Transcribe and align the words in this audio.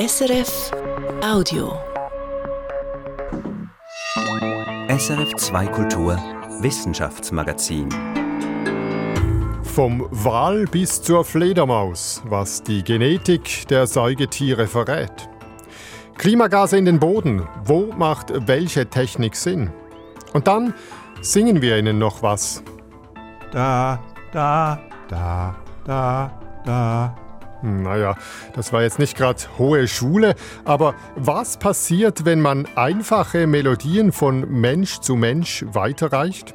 SRF 0.00 0.70
Audio. 1.22 1.78
SRF 4.88 5.34
2 5.36 5.66
Kultur 5.66 6.16
Wissenschaftsmagazin. 6.62 7.86
Vom 9.62 10.08
Wal 10.10 10.64
bis 10.64 11.02
zur 11.02 11.22
Fledermaus, 11.22 12.22
was 12.24 12.62
die 12.62 12.82
Genetik 12.82 13.68
der 13.68 13.86
Säugetiere 13.86 14.66
verrät. 14.68 15.28
Klimagase 16.16 16.78
in 16.78 16.86
den 16.86 16.98
Boden, 16.98 17.46
wo 17.66 17.92
macht 17.92 18.32
welche 18.48 18.88
Technik 18.88 19.36
Sinn? 19.36 19.70
Und 20.32 20.46
dann 20.46 20.72
singen 21.20 21.60
wir 21.60 21.76
Ihnen 21.76 21.98
noch 21.98 22.22
was. 22.22 22.62
Da, 23.52 24.02
da, 24.32 24.80
da, 25.10 25.56
da, 25.84 26.40
da. 26.64 27.29
Naja, 27.62 28.16
das 28.54 28.72
war 28.72 28.82
jetzt 28.82 28.98
nicht 28.98 29.16
gerade 29.16 29.42
hohe 29.58 29.86
Schule, 29.86 30.34
aber 30.64 30.94
was 31.16 31.58
passiert, 31.58 32.24
wenn 32.24 32.40
man 32.40 32.66
einfache 32.76 33.46
Melodien 33.46 34.12
von 34.12 34.48
Mensch 34.50 35.00
zu 35.00 35.16
Mensch 35.16 35.64
weiterreicht? 35.72 36.54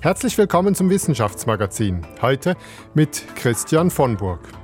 Herzlich 0.00 0.36
willkommen 0.38 0.74
zum 0.74 0.90
Wissenschaftsmagazin. 0.90 2.06
Heute 2.20 2.56
mit 2.94 3.22
Christian 3.36 3.90
von 3.90 4.16
Burg. 4.16 4.61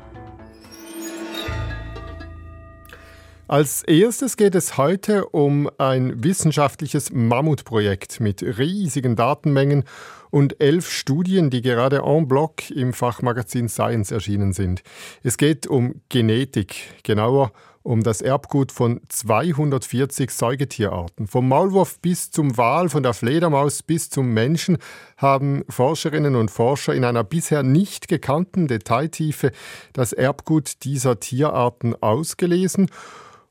Als 3.48 3.82
erstes 3.82 4.36
geht 4.36 4.54
es 4.54 4.76
heute 4.76 5.26
um 5.30 5.70
ein 5.78 6.22
wissenschaftliches 6.22 7.10
Mammutprojekt 7.10 8.20
mit 8.20 8.42
riesigen 8.42 9.16
Datenmengen 9.16 9.84
und 10.28 10.60
elf 10.60 10.90
Studien, 10.90 11.48
die 11.48 11.62
gerade 11.62 12.02
en 12.04 12.28
bloc 12.28 12.70
im 12.70 12.92
Fachmagazin 12.92 13.70
Science 13.70 14.10
erschienen 14.10 14.52
sind. 14.52 14.82
Es 15.22 15.38
geht 15.38 15.66
um 15.66 16.02
Genetik, 16.10 16.92
genauer 17.04 17.52
um 17.82 18.02
das 18.02 18.20
Erbgut 18.20 18.70
von 18.70 19.00
240 19.08 20.30
Säugetierarten. 20.30 21.26
Vom 21.26 21.48
Maulwurf 21.48 22.00
bis 22.00 22.30
zum 22.30 22.58
Wal, 22.58 22.90
von 22.90 23.02
der 23.02 23.14
Fledermaus 23.14 23.82
bis 23.82 24.10
zum 24.10 24.34
Menschen 24.34 24.76
haben 25.16 25.64
Forscherinnen 25.70 26.36
und 26.36 26.50
Forscher 26.50 26.94
in 26.94 27.02
einer 27.02 27.24
bisher 27.24 27.62
nicht 27.62 28.08
gekannten 28.08 28.68
Detailtiefe 28.68 29.52
das 29.94 30.12
Erbgut 30.12 30.84
dieser 30.84 31.18
Tierarten 31.18 31.94
ausgelesen 32.02 32.90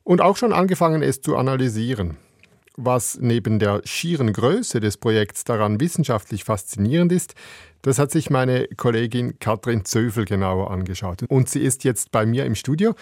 und 0.08 0.22
auch 0.22 0.38
schon 0.38 0.54
angefangen, 0.54 1.02
es 1.02 1.22
zu 1.22 1.36
analysieren. 1.36 2.16
Was 2.78 3.18
neben 3.20 3.60
der 3.60 3.82
schieren 3.84 4.32
Größe 4.32 4.80
des 4.80 4.96
Projekts 4.96 5.44
daran 5.44 5.82
wissenschaftlich 5.82 6.46
faszinierend 6.46 7.12
ist, 7.12 7.34
das 7.82 8.00
hat 8.00 8.12
sich 8.12 8.30
meine 8.30 8.70
Kollegin 8.78 9.38
Katrin 9.40 9.84
Zöfel 9.84 10.24
genauer 10.24 10.72
angeschaut. 10.72 11.24
Und 11.28 11.50
sie 11.50 11.60
ist 11.60 11.84
jetzt 11.84 12.12
bei 12.12 12.26
mir 12.26 12.46
im 12.46 12.56
Studio. 12.56 12.96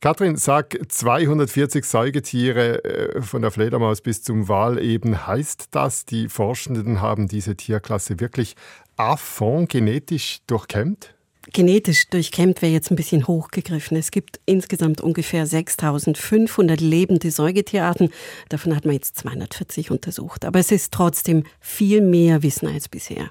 Katrin, 0.00 0.36
sag 0.36 0.78
240 0.88 1.84
Säugetiere 1.84 2.82
äh, 2.82 3.20
von 3.20 3.42
der 3.42 3.50
Fledermaus 3.50 4.00
bis 4.00 4.22
zum 4.22 4.48
Wal 4.48 4.82
eben. 4.82 5.26
Heißt 5.26 5.68
das, 5.72 6.06
die 6.06 6.28
Forschenden 6.28 7.02
haben 7.02 7.28
diese 7.28 7.56
Tierklasse 7.56 8.20
wirklich 8.20 8.56
à 8.96 9.18
fond 9.18 9.68
genetisch 9.68 10.38
durchkämmt? 10.46 11.17
Genetisch 11.52 12.08
durchkämmt 12.08 12.60
wäre 12.60 12.72
jetzt 12.72 12.90
ein 12.90 12.96
bisschen 12.96 13.26
hochgegriffen. 13.26 13.96
Es 13.96 14.10
gibt 14.10 14.38
insgesamt 14.44 15.00
ungefähr 15.00 15.46
6500 15.46 16.80
lebende 16.80 17.30
Säugetierarten. 17.30 18.10
Davon 18.50 18.76
hat 18.76 18.84
man 18.84 18.94
jetzt 18.94 19.16
240 19.18 19.90
untersucht. 19.90 20.44
Aber 20.44 20.58
es 20.58 20.70
ist 20.70 20.92
trotzdem 20.92 21.44
viel 21.60 22.02
mehr 22.02 22.42
Wissen 22.42 22.68
als 22.68 22.88
bisher. 22.88 23.30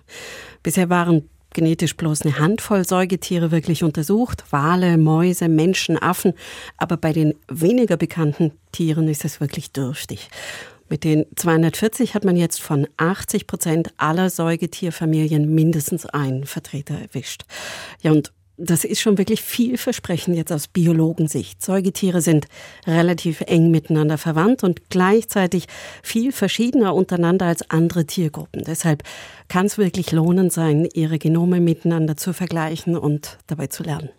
Bisher 0.64 0.90
waren 0.90 1.30
genetisch 1.54 1.96
bloß 1.96 2.24
eine 2.24 2.40
Handvoll 2.40 2.86
Säugetiere 2.86 3.52
wirklich 3.52 3.84
untersucht. 3.84 4.44
Wale, 4.50 4.98
Mäuse, 4.98 5.48
Menschen, 5.48 6.02
Affen. 6.02 6.34
Aber 6.78 6.98
bei 6.98 7.14
den 7.14 7.36
weniger 7.48 7.98
bekannten 7.98 8.52
Tieren 8.72 9.08
ist 9.08 9.26
es 9.26 9.40
wirklich 9.40 9.72
dürftig. 9.72 10.30
Mit 10.90 11.04
den 11.04 11.26
240 11.36 12.14
hat 12.14 12.24
man 12.24 12.38
jetzt 12.38 12.62
von 12.62 12.88
80 12.98 13.48
Prozent 13.48 13.94
aller 13.98 14.30
Säugetierfamilien 14.30 15.54
mindestens 15.54 16.06
einen 16.06 16.46
Vertreter 16.46 16.96
erwischt. 16.96 17.44
Ja, 18.02 18.12
und 18.12 18.32
das 18.58 18.84
ist 18.84 19.00
schon 19.00 19.20
wirklich 19.20 19.44
vielversprechend 19.44 20.36
jetzt 20.36 20.52
aus 20.52 20.68
Biologensicht. 20.68 21.64
Säugetiere 21.64 22.22
sind 22.22 22.48
relativ 22.88 23.42
eng 23.42 23.70
miteinander 23.70 24.18
verwandt 24.18 24.64
und 24.64 24.90
gleichzeitig 24.90 25.68
viel 26.02 26.32
verschiedener 26.32 26.96
untereinander 26.96 27.46
als 27.46 27.70
andere 27.70 28.06
Tiergruppen. 28.06 28.64
Deshalb 28.66 29.04
kann 29.48 29.68
es 29.68 29.78
wirklich 29.78 30.12
lohnend 30.12 30.52
sein, 30.52 30.88
ihre 30.94 31.20
Genome 31.20 31.60
miteinander 31.60 32.18
zu 32.18 32.34
vergleichen 32.34 32.98
und 32.98 33.38
dabei 33.46 33.68
zu 33.68 33.84
lernen. 33.84 34.10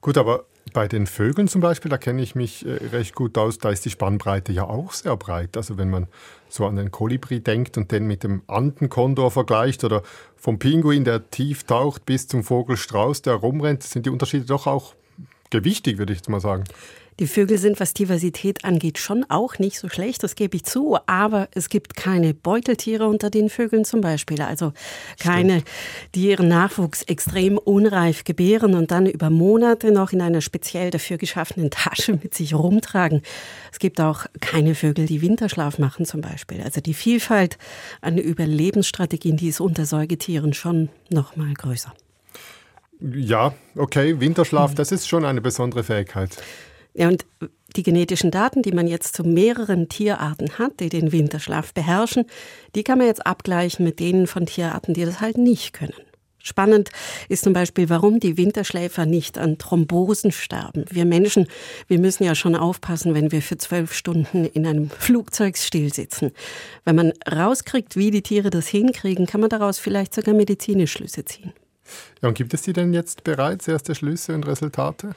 Gut, 0.00 0.16
aber 0.16 0.46
bei 0.72 0.88
den 0.88 1.06
Vögeln 1.06 1.48
zum 1.48 1.60
Beispiel, 1.60 1.90
da 1.90 1.98
kenne 1.98 2.22
ich 2.22 2.34
mich 2.34 2.66
äh, 2.66 2.88
recht 2.92 3.14
gut 3.14 3.38
aus, 3.38 3.58
da 3.58 3.70
ist 3.70 3.84
die 3.84 3.90
Spannbreite 3.90 4.52
ja 4.52 4.64
auch 4.64 4.92
sehr 4.92 5.16
breit. 5.16 5.56
Also 5.56 5.78
wenn 5.78 5.90
man 5.90 6.06
so 6.48 6.66
an 6.66 6.76
den 6.76 6.90
Kolibri 6.90 7.40
denkt 7.40 7.76
und 7.76 7.92
den 7.92 8.06
mit 8.06 8.24
dem 8.24 8.42
Andenkondor 8.46 9.30
vergleicht 9.30 9.84
oder 9.84 10.02
vom 10.36 10.58
Pinguin, 10.58 11.04
der 11.04 11.30
tief 11.30 11.64
taucht, 11.64 12.06
bis 12.06 12.28
zum 12.28 12.44
Vogelstrauß, 12.44 13.22
der 13.22 13.34
rumrennt, 13.34 13.82
sind 13.82 14.06
die 14.06 14.10
Unterschiede 14.10 14.44
doch 14.44 14.66
auch 14.66 14.94
gewichtig, 15.50 15.98
würde 15.98 16.12
ich 16.12 16.20
jetzt 16.20 16.28
mal 16.28 16.40
sagen. 16.40 16.64
Die 17.18 17.26
Vögel 17.26 17.56
sind, 17.56 17.80
was 17.80 17.94
Diversität 17.94 18.64
angeht, 18.64 18.98
schon 18.98 19.24
auch 19.28 19.58
nicht 19.58 19.78
so 19.78 19.88
schlecht, 19.88 20.22
das 20.22 20.34
gebe 20.34 20.56
ich 20.56 20.64
zu. 20.64 20.98
Aber 21.06 21.48
es 21.54 21.70
gibt 21.70 21.96
keine 21.96 22.34
Beuteltiere 22.34 23.06
unter 23.06 23.30
den 23.30 23.48
Vögeln 23.48 23.86
zum 23.86 24.02
Beispiel. 24.02 24.42
Also 24.42 24.72
keine, 25.18 25.60
Stimmt. 25.60 25.70
die 26.14 26.28
ihren 26.28 26.48
Nachwuchs 26.48 27.02
extrem 27.02 27.56
unreif 27.56 28.24
gebären 28.24 28.74
und 28.74 28.90
dann 28.90 29.06
über 29.06 29.30
Monate 29.30 29.92
noch 29.92 30.12
in 30.12 30.20
einer 30.20 30.42
speziell 30.42 30.90
dafür 30.90 31.16
geschaffenen 31.16 31.70
Tasche 31.70 32.12
mit 32.12 32.34
sich 32.34 32.52
rumtragen. 32.52 33.22
Es 33.72 33.78
gibt 33.78 33.98
auch 34.00 34.26
keine 34.40 34.74
Vögel, 34.74 35.06
die 35.06 35.22
Winterschlaf 35.22 35.78
machen 35.78 36.04
zum 36.04 36.20
Beispiel. 36.20 36.60
Also 36.60 36.82
die 36.82 36.94
Vielfalt 36.94 37.56
an 38.02 38.18
Überlebensstrategien, 38.18 39.38
die 39.38 39.48
ist 39.48 39.60
unter 39.60 39.86
Säugetieren 39.86 40.52
schon 40.52 40.90
noch 41.08 41.34
mal 41.36 41.52
größer. 41.54 41.94
Ja, 43.00 43.54
okay, 43.74 44.20
Winterschlaf, 44.20 44.74
das 44.74 44.92
ist 44.92 45.06
schon 45.08 45.24
eine 45.24 45.40
besondere 45.40 45.82
Fähigkeit. 45.82 46.38
Ja, 46.96 47.08
und 47.08 47.26
die 47.76 47.82
genetischen 47.82 48.30
Daten, 48.30 48.62
die 48.62 48.72
man 48.72 48.86
jetzt 48.86 49.14
zu 49.14 49.22
mehreren 49.22 49.88
Tierarten 49.88 50.58
hat, 50.58 50.80
die 50.80 50.88
den 50.88 51.12
Winterschlaf 51.12 51.74
beherrschen, 51.74 52.24
die 52.74 52.84
kann 52.84 52.98
man 52.98 53.06
jetzt 53.06 53.26
abgleichen 53.26 53.84
mit 53.84 54.00
denen 54.00 54.26
von 54.26 54.46
Tierarten, 54.46 54.94
die 54.94 55.04
das 55.04 55.20
halt 55.20 55.36
nicht 55.36 55.74
können. 55.74 55.92
Spannend 56.38 56.90
ist 57.28 57.42
zum 57.42 57.52
Beispiel, 57.52 57.90
warum 57.90 58.20
die 58.20 58.36
Winterschläfer 58.36 59.04
nicht 59.04 59.36
an 59.36 59.58
Thrombosen 59.58 60.30
sterben. 60.30 60.84
Wir 60.88 61.04
Menschen, 61.04 61.48
wir 61.88 61.98
müssen 61.98 62.22
ja 62.22 62.36
schon 62.36 62.54
aufpassen, 62.54 63.14
wenn 63.14 63.32
wir 63.32 63.42
für 63.42 63.58
zwölf 63.58 63.92
Stunden 63.92 64.44
in 64.44 64.64
einem 64.64 64.88
Flugzeug 64.88 65.56
stillsitzen. 65.58 66.30
Wenn 66.84 66.94
man 66.94 67.12
rauskriegt, 67.30 67.96
wie 67.96 68.12
die 68.12 68.22
Tiere 68.22 68.50
das 68.50 68.68
hinkriegen, 68.68 69.26
kann 69.26 69.40
man 69.40 69.50
daraus 69.50 69.80
vielleicht 69.80 70.14
sogar 70.14 70.34
medizinische 70.34 70.98
Schlüsse 70.98 71.24
ziehen. 71.24 71.52
Ja, 72.22 72.28
und 72.28 72.34
gibt 72.34 72.54
es 72.54 72.62
die 72.62 72.72
denn 72.72 72.94
jetzt 72.94 73.24
bereits, 73.24 73.66
erste 73.66 73.96
Schlüsse 73.96 74.32
und 74.32 74.46
Resultate? 74.46 75.16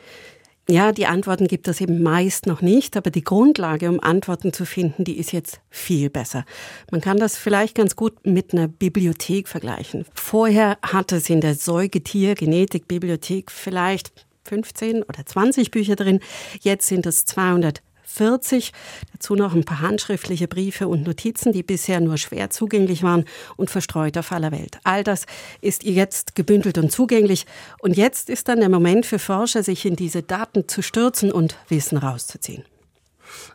Ja, 0.70 0.92
die 0.92 1.08
Antworten 1.08 1.48
gibt 1.48 1.68
es 1.68 1.82
eben 1.82 2.04
meist 2.04 2.46
noch 2.46 2.62
nicht, 2.62 2.96
aber 2.96 3.10
die 3.10 3.24
Grundlage, 3.24 3.90
um 3.90 4.00
Antworten 4.00 4.54
zu 4.54 4.68
finden, 4.68 5.04
die 5.04 5.18
ist 5.18 5.32
jetzt 5.32 5.62
viel 5.72 6.12
besser. 6.12 6.46
Man 6.92 7.02
kann 7.02 7.18
das 7.18 7.40
vielleicht 7.40 7.74
ganz 7.74 7.96
gut 7.96 8.24
mit 8.24 8.54
einer 8.54 8.68
Bibliothek 8.68 9.48
vergleichen. 9.48 10.06
Vorher 10.14 10.78
hat 10.84 11.12
es 11.12 11.28
in 11.28 11.42
der 11.42 11.56
Säugetier-Genetik-Bibliothek 11.56 13.50
vielleicht 13.50 14.12
15 14.44 15.02
oder 15.02 15.26
20 15.26 15.72
Bücher 15.72 15.96
drin. 15.96 16.20
Jetzt 16.62 16.86
sind 16.86 17.08
es 17.08 17.26
200 17.26 17.82
40. 18.20 18.74
Dazu 19.14 19.36
noch 19.36 19.56
ein 19.56 19.64
paar 19.64 19.80
handschriftliche 19.80 20.50
Briefe 20.50 20.90
und 20.90 21.08
Notizen, 21.08 21.54
die 21.54 21.64
bisher 21.64 22.02
nur 22.02 22.18
schwer 22.18 22.50
zugänglich 22.50 23.02
waren 23.02 23.24
und 23.56 23.70
verstreut 23.70 24.18
auf 24.18 24.34
aller 24.34 24.52
Welt. 24.52 24.78
All 24.84 25.06
das 25.06 25.26
ist 25.62 25.86
jetzt 25.86 26.36
gebündelt 26.36 26.78
und 26.78 26.92
zugänglich. 26.92 27.46
Und 27.80 27.96
jetzt 27.96 28.30
ist 28.30 28.50
dann 28.50 28.60
der 28.60 28.68
Moment 28.68 29.06
für 29.06 29.20
Forscher, 29.20 29.64
sich 29.64 29.86
in 29.86 29.96
diese 29.96 30.22
Daten 30.22 30.68
zu 30.68 30.82
stürzen 30.82 31.32
und 31.32 31.56
Wissen 31.70 31.98
rauszuziehen. 31.98 32.66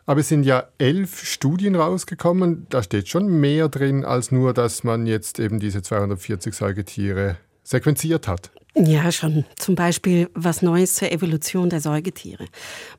Aber 0.07 0.21
es 0.21 0.29
sind 0.29 0.45
ja 0.45 0.67
elf 0.79 1.23
Studien 1.23 1.75
rausgekommen. 1.75 2.65
Da 2.69 2.81
steht 2.81 3.07
schon 3.07 3.27
mehr 3.27 3.69
drin, 3.69 4.03
als 4.03 4.31
nur, 4.31 4.55
dass 4.55 4.83
man 4.83 5.05
jetzt 5.05 5.37
eben 5.37 5.59
diese 5.59 5.83
240 5.83 6.55
Säugetiere 6.55 7.37
sequenziert 7.65 8.27
hat. 8.27 8.51
Ja, 8.77 9.09
schon. 9.09 9.45
Zum 9.55 9.75
Beispiel 9.75 10.29
was 10.33 10.61
Neues 10.61 10.95
zur 10.95 11.09
Evolution 11.09 11.69
der 11.69 11.79
Säugetiere. 11.79 12.45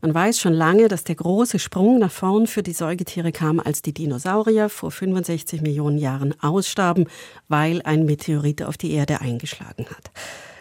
Man 0.01 0.15
weiß 0.15 0.41
schon 0.41 0.55
lange, 0.55 0.89
dass 0.89 1.05
der 1.05 1.17
große 1.17 1.59
Sprung 1.59 1.99
nach 1.99 2.11
vorn 2.11 2.47
für 2.47 2.63
die 2.63 2.73
Säugetiere 2.73 3.31
kam, 3.31 3.61
als 3.61 3.83
die 3.83 3.93
Dinosaurier 3.93 4.71
vor 4.71 4.91
65 4.91 5.61
Millionen 5.61 5.99
Jahren 5.99 6.35
ausstarben, 6.41 7.09
weil 7.49 7.83
ein 7.83 8.07
Meteorit 8.07 8.63
auf 8.63 8.79
die 8.79 8.93
Erde 8.93 9.21
eingeschlagen 9.21 9.85
hat. 9.91 10.11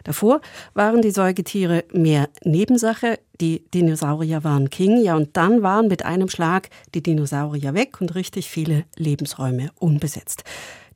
Davor 0.05 0.39
waren 0.75 1.01
die 1.01 1.11
Säugetiere 1.11 1.83
mehr 1.91 2.29
Nebensache, 2.43 3.19
die 3.41 3.63
Dinosaurier 3.73 4.43
waren 4.43 4.69
King, 4.69 5.03
ja, 5.03 5.15
und 5.15 5.35
dann 5.35 5.63
waren 5.63 5.87
mit 5.87 6.05
einem 6.05 6.29
Schlag 6.29 6.69
die 6.93 7.01
Dinosaurier 7.01 7.73
weg 7.73 7.99
und 7.99 8.15
richtig 8.15 8.49
viele 8.49 8.85
Lebensräume 8.95 9.71
unbesetzt. 9.79 10.43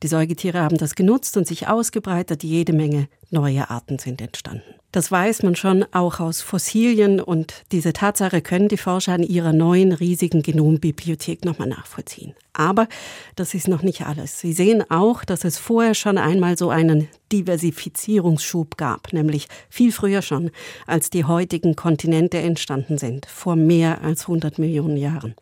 Die 0.02 0.08
Säugetiere 0.08 0.60
haben 0.60 0.78
das 0.78 0.94
genutzt 0.94 1.36
und 1.36 1.46
sich 1.46 1.68
ausgebreitet. 1.68 2.42
Jede 2.44 2.72
Menge 2.72 3.08
neue 3.30 3.70
Arten 3.70 3.98
sind 3.98 4.20
entstanden. 4.20 4.74
Das 4.92 5.12
weiß 5.12 5.44
man 5.44 5.54
schon 5.54 5.84
auch 5.92 6.18
aus 6.18 6.42
Fossilien 6.42 7.20
und 7.20 7.62
diese 7.70 7.92
Tatsache 7.92 8.42
können 8.42 8.66
die 8.66 8.76
Forscher 8.76 9.12
an 9.12 9.22
ihrer 9.22 9.52
neuen 9.52 9.92
riesigen 9.92 10.42
Genombibliothek 10.42 11.44
nochmal 11.44 11.68
nachvollziehen. 11.68 12.34
Aber 12.52 12.88
das 13.36 13.54
ist 13.54 13.68
noch 13.68 13.82
nicht 13.82 14.02
alles. 14.02 14.40
Sie 14.40 14.52
sehen 14.52 14.84
auch, 14.90 15.24
dass 15.24 15.44
es 15.44 15.58
vorher 15.58 15.94
schon 15.94 16.18
einmal 16.18 16.58
so 16.58 16.70
einen 16.70 17.06
Diversifizierungsschub 17.30 18.76
gab, 18.76 19.12
nämlich 19.12 19.46
viel 19.68 19.92
früher 19.92 20.22
schon, 20.22 20.50
als 20.88 21.08
die 21.08 21.24
heutigen 21.24 21.76
Kontinente 21.76 22.38
entstanden 22.38 22.98
sind, 22.98 23.26
vor 23.26 23.54
mehr 23.54 24.02
als 24.02 24.22
100 24.22 24.58
Millionen 24.58 24.96
Jahren. 24.96 25.36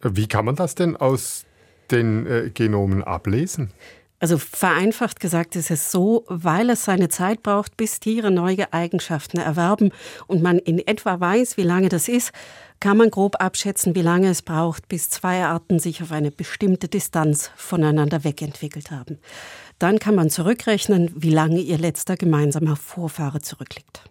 Wie 0.00 0.28
kann 0.28 0.44
man 0.44 0.54
das 0.54 0.76
denn 0.76 0.96
aus 0.96 1.44
den 1.90 2.26
äh, 2.26 2.50
Genomen 2.54 3.02
ablesen? 3.02 3.70
Also 4.18 4.38
vereinfacht 4.38 5.20
gesagt 5.20 5.56
ist 5.56 5.70
es 5.70 5.90
so, 5.90 6.24
weil 6.28 6.70
es 6.70 6.84
seine 6.84 7.08
Zeit 7.08 7.42
braucht, 7.42 7.76
bis 7.76 8.00
Tiere 8.00 8.30
neue 8.30 8.72
Eigenschaften 8.72 9.38
erwerben 9.38 9.92
und 10.26 10.42
man 10.42 10.58
in 10.58 10.78
etwa 10.78 11.20
weiß, 11.20 11.58
wie 11.58 11.62
lange 11.62 11.90
das 11.90 12.08
ist, 12.08 12.32
kann 12.80 12.96
man 12.96 13.10
grob 13.10 13.36
abschätzen, 13.40 13.94
wie 13.94 14.02
lange 14.02 14.28
es 14.28 14.40
braucht, 14.40 14.88
bis 14.88 15.10
zwei 15.10 15.44
Arten 15.44 15.78
sich 15.78 16.02
auf 16.02 16.12
eine 16.12 16.30
bestimmte 16.30 16.88
Distanz 16.88 17.50
voneinander 17.56 18.24
wegentwickelt 18.24 18.90
haben. 18.90 19.18
Dann 19.78 19.98
kann 19.98 20.14
man 20.14 20.30
zurückrechnen, 20.30 21.12
wie 21.14 21.30
lange 21.30 21.60
ihr 21.60 21.78
letzter 21.78 22.16
gemeinsamer 22.16 22.76
Vorfahre 22.76 23.40
zurückliegt. 23.40 24.02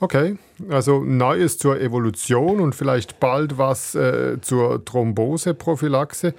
Okay, 0.00 0.38
also 0.68 1.02
Neues 1.02 1.58
zur 1.58 1.80
Evolution 1.80 2.60
und 2.60 2.74
vielleicht 2.74 3.18
bald 3.18 3.58
was 3.58 3.94
äh, 3.94 4.40
zur 4.40 4.84
Thromboseprophylaxe. 4.84 6.34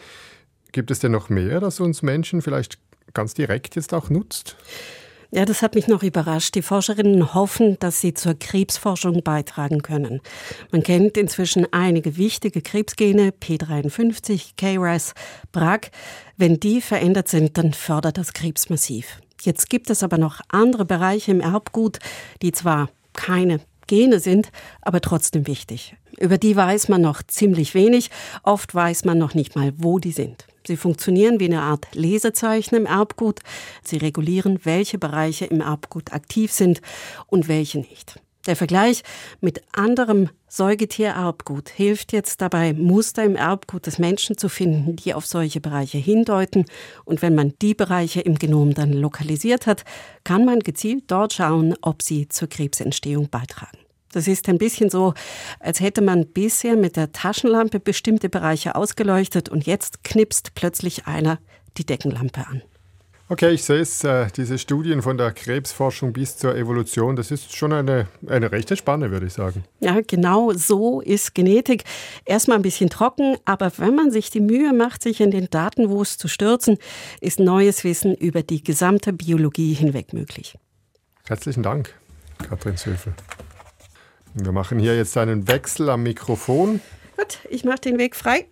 Gibt 0.72 0.92
es 0.92 1.00
denn 1.00 1.12
noch 1.12 1.30
mehr, 1.30 1.60
das 1.60 1.80
uns 1.80 2.02
Menschen 2.02 2.42
vielleicht 2.42 2.78
ganz 3.14 3.34
direkt 3.34 3.76
jetzt 3.76 3.94
auch 3.94 4.10
nutzt? 4.10 4.56
Ja, 5.32 5.46
das 5.46 5.62
hat 5.62 5.76
mich 5.76 5.88
noch 5.88 6.02
überrascht. 6.02 6.56
Die 6.56 6.64
Forscherinnen 6.64 7.36
hoffen, 7.36 7.78
dass 7.80 8.02
sie 8.02 8.16
zur 8.16 8.34
Krebsforschung 8.34 9.22
beitragen 9.22 9.84
können. 9.84 10.22
Man 10.72 10.82
kennt 10.82 11.18
inzwischen 11.18 11.68
einige 11.72 12.18
wichtige 12.18 12.64
Krebsgene, 12.64 13.30
P53, 13.30 14.54
KRAS, 14.58 15.14
BRAC. 15.52 15.92
Wenn 16.38 16.60
die 16.60 16.82
verändert 16.82 17.28
sind, 17.28 17.60
dann 17.60 17.74
fördert 17.74 18.18
das 18.18 18.34
Krebs 18.34 18.70
massiv. 18.70 19.22
Jetzt 19.42 19.70
gibt 19.70 19.92
es 19.92 20.02
aber 20.02 20.18
noch 20.18 20.42
andere 20.48 20.86
Bereiche 20.86 21.30
im 21.30 21.42
Erbgut, 21.42 22.00
die 22.42 22.52
zwar 22.52 22.90
keine 23.14 23.62
Gene 23.90 24.20
sind, 24.20 24.52
aber 24.82 25.02
trotzdem 25.02 25.48
wichtig. 25.48 25.96
Über 26.20 26.38
die 26.38 26.56
weiß 26.56 26.90
man 26.90 27.02
noch 27.02 27.24
ziemlich 27.24 27.74
wenig. 27.74 28.12
Oft 28.44 28.76
weiß 28.76 29.04
man 29.04 29.18
noch 29.18 29.34
nicht 29.34 29.56
mal, 29.56 29.74
wo 29.78 29.98
die 29.98 30.12
sind. 30.12 30.46
Sie 30.68 30.78
funktionieren 30.78 31.40
wie 31.40 31.46
eine 31.46 31.64
Art 31.64 31.88
Lesezeichen 31.96 32.76
im 32.76 32.86
Erbgut. 32.86 33.40
Sie 33.84 33.98
regulieren, 33.98 34.60
welche 34.64 35.00
Bereiche 35.00 35.46
im 35.46 35.62
Erbgut 35.62 36.14
aktiv 36.14 36.52
sind 36.52 36.82
und 37.26 37.48
welche 37.48 37.80
nicht. 37.80 38.20
Der 38.50 38.56
Vergleich 38.56 39.04
mit 39.42 39.62
anderem 39.74 40.28
Säugetiererbgut 40.48 41.70
hilft 41.70 42.14
jetzt 42.14 42.42
dabei, 42.42 42.74
Muster 42.74 43.24
im 43.24 43.36
Erbgut 43.36 43.86
des 43.86 44.00
Menschen 44.00 44.40
zu 44.40 44.50
finden, 44.50 44.96
die 44.96 45.14
auf 45.14 45.28
solche 45.28 45.62
Bereiche 45.62 46.00
hindeuten. 46.00 46.66
Und 47.06 47.22
wenn 47.22 47.36
man 47.36 47.54
die 47.62 47.76
Bereiche 47.76 48.22
im 48.22 48.40
Genom 48.40 48.74
dann 48.74 48.92
lokalisiert 48.92 49.68
hat, 49.68 49.86
kann 50.24 50.46
man 50.46 50.62
gezielt 50.62 51.04
dort 51.06 51.34
schauen, 51.34 51.76
ob 51.84 52.02
sie 52.02 52.28
zur 52.28 52.50
Krebsentstehung 52.50 53.30
beitragen. 53.30 53.78
Das 54.14 54.28
ist 54.28 54.50
ein 54.50 54.58
bisschen 54.58 54.90
so, 54.90 55.14
als 55.60 55.80
hätte 55.80 56.02
man 56.02 56.26
bisher 56.26 56.76
mit 56.76 56.96
der 56.96 57.12
Taschenlampe 57.12 57.80
bestimmte 57.80 58.30
Bereiche 58.30 58.74
ausgeleuchtet 58.74 59.50
und 59.50 59.68
jetzt 59.68 60.04
knipst 60.04 60.56
plötzlich 60.56 61.06
einer 61.06 61.38
die 61.78 61.86
Deckenlampe 61.86 62.48
an. 62.48 62.64
Okay, 63.32 63.52
ich 63.52 63.64
sehe 63.64 63.82
es, 63.82 64.04
äh, 64.04 64.26
diese 64.36 64.58
Studien 64.58 65.04
von 65.04 65.16
der 65.16 65.32
Krebsforschung 65.32 66.14
bis 66.14 66.36
zur 66.36 66.56
Evolution, 66.56 67.16
das 67.16 67.30
ist 67.30 67.56
schon 67.56 67.72
eine, 67.72 68.08
eine 68.26 68.52
rechte 68.52 68.76
Spanne, 68.76 69.12
würde 69.12 69.28
ich 69.28 69.34
sagen. 69.34 69.64
Ja, 69.82 70.00
genau 70.02 70.52
so 70.54 71.00
ist 71.00 71.36
Genetik. 71.36 71.84
Erstmal 72.26 72.58
ein 72.58 72.64
bisschen 72.64 72.90
trocken, 72.90 73.38
aber 73.46 73.72
wenn 73.78 73.94
man 73.94 74.10
sich 74.10 74.32
die 74.32 74.40
Mühe 74.40 74.74
macht, 74.74 75.04
sich 75.04 75.22
in 75.22 75.30
den 75.30 75.48
Datenwust 75.48 76.20
zu 76.20 76.28
stürzen, 76.28 76.80
ist 77.22 77.40
neues 77.40 77.84
Wissen 77.84 78.16
über 78.16 78.42
die 78.42 78.64
gesamte 78.64 79.14
Biologie 79.14 79.74
hinweg 79.74 80.12
möglich. 80.12 80.58
Herzlichen 81.28 81.62
Dank, 81.62 81.94
Katrin 82.50 82.78
Söfel. 82.78 83.14
Wir 84.34 84.52
machen 84.52 84.80
hier 84.80 84.98
jetzt 84.98 85.16
einen 85.18 85.48
Wechsel 85.48 85.92
am 85.92 86.02
Mikrofon. 86.02 86.82
Gut, 87.16 87.38
ich 87.52 87.64
mache 87.64 87.82
den 87.82 88.00
Weg 88.00 88.16
frei. 88.16 88.48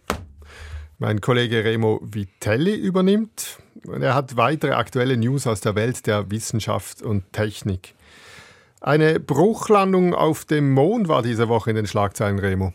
Mein 1.00 1.22
Kollege 1.22 1.64
Remo 1.64 2.00
Vitelli 2.02 2.74
übernimmt. 2.74 3.60
Er 4.02 4.16
hat 4.16 4.36
weitere 4.36 4.72
aktuelle 4.72 5.16
News 5.16 5.46
aus 5.46 5.62
der 5.62 5.76
Welt 5.76 6.08
der 6.08 6.32
Wissenschaft 6.32 7.04
und 7.04 7.32
Technik. 7.34 7.94
Eine 8.82 9.20
Bruchlandung 9.20 10.16
auf 10.16 10.46
dem 10.46 10.74
Mond 10.74 11.08
war 11.08 11.22
diese 11.22 11.50
Woche 11.50 11.70
in 11.70 11.76
den 11.76 11.86
Schlagzeilen, 11.86 12.40
Remo. 12.40 12.74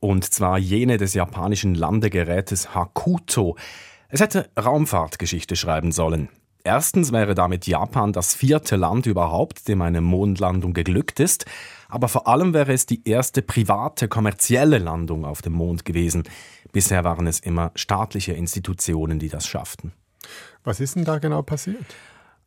Und 0.00 0.24
zwar 0.24 0.58
jene 0.58 0.96
des 0.96 1.14
japanischen 1.14 1.76
Landegerätes 1.76 2.74
Hakuto. 2.74 3.56
Es 4.08 4.20
hätte 4.20 4.50
Raumfahrtgeschichte 4.58 5.54
schreiben 5.54 5.92
sollen. 5.92 6.28
Erstens 6.62 7.12
wäre 7.12 7.34
damit 7.34 7.66
Japan 7.66 8.12
das 8.12 8.34
vierte 8.34 8.76
Land 8.76 9.06
überhaupt, 9.06 9.66
dem 9.68 9.82
eine 9.82 10.00
Mondlandung 10.00 10.74
geglückt 10.74 11.20
ist 11.20 11.46
aber 11.90 12.08
vor 12.08 12.28
allem 12.28 12.54
wäre 12.54 12.72
es 12.72 12.86
die 12.86 13.06
erste 13.06 13.42
private 13.42 14.08
kommerzielle 14.08 14.78
Landung 14.78 15.24
auf 15.24 15.42
dem 15.42 15.52
Mond 15.52 15.84
gewesen. 15.84 16.22
Bisher 16.72 17.04
waren 17.04 17.26
es 17.26 17.40
immer 17.40 17.72
staatliche 17.74 18.32
Institutionen, 18.32 19.18
die 19.18 19.28
das 19.28 19.46
schafften. 19.46 19.92
Was 20.62 20.80
ist 20.80 20.96
denn 20.96 21.04
da 21.04 21.18
genau 21.18 21.42
passiert? 21.42 21.84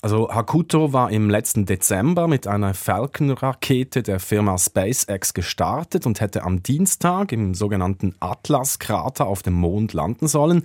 Also 0.01 0.29
Hakuto 0.33 0.91
war 0.91 1.11
im 1.11 1.29
letzten 1.29 1.65
Dezember 1.65 2.27
mit 2.27 2.45
einer 2.45 2.73
Falcon-Rakete 2.73 4.03
der 4.03 4.19
Firma 4.19 4.57
SpaceX 4.57 5.33
gestartet 5.33 6.05
und 6.05 6.19
hätte 6.19 6.43
am 6.43 6.61
Dienstag 6.61 7.31
im 7.31 7.53
sogenannten 7.53 8.13
Atlas-Krater 8.19 9.25
auf 9.27 9.43
dem 9.43 9.53
Mond 9.53 9.93
landen 9.93 10.27
sollen. 10.27 10.63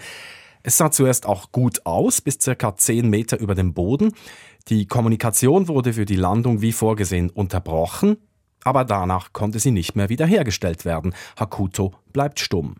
Es 0.63 0.77
sah 0.77 0.91
zuerst 0.91 1.27
auch 1.27 1.53
gut 1.53 1.87
aus, 1.87 2.21
bis 2.21 2.39
circa 2.41 2.77
10 2.77 3.09
Meter 3.09 3.39
über 3.39 3.55
dem 3.55 3.75
Boden. 3.75 4.13
Die 4.69 4.87
Kommunikation 4.87 5.69
wurde 5.69 5.95
für 5.95 6.05
die 6.05 6.17
Landung 6.17 6.61
wie 6.61 6.73
vorgesehen 6.73 7.31
unterbrochen 7.31 8.19
aber 8.65 8.85
danach 8.85 9.33
konnte 9.33 9.59
sie 9.59 9.71
nicht 9.71 9.97
mehr 9.97 10.09
wiederhergestellt 10.09 10.85
werden. 10.85 11.15
Hakuto 11.39 11.95
bleibt 12.13 12.41
stumm. 12.41 12.77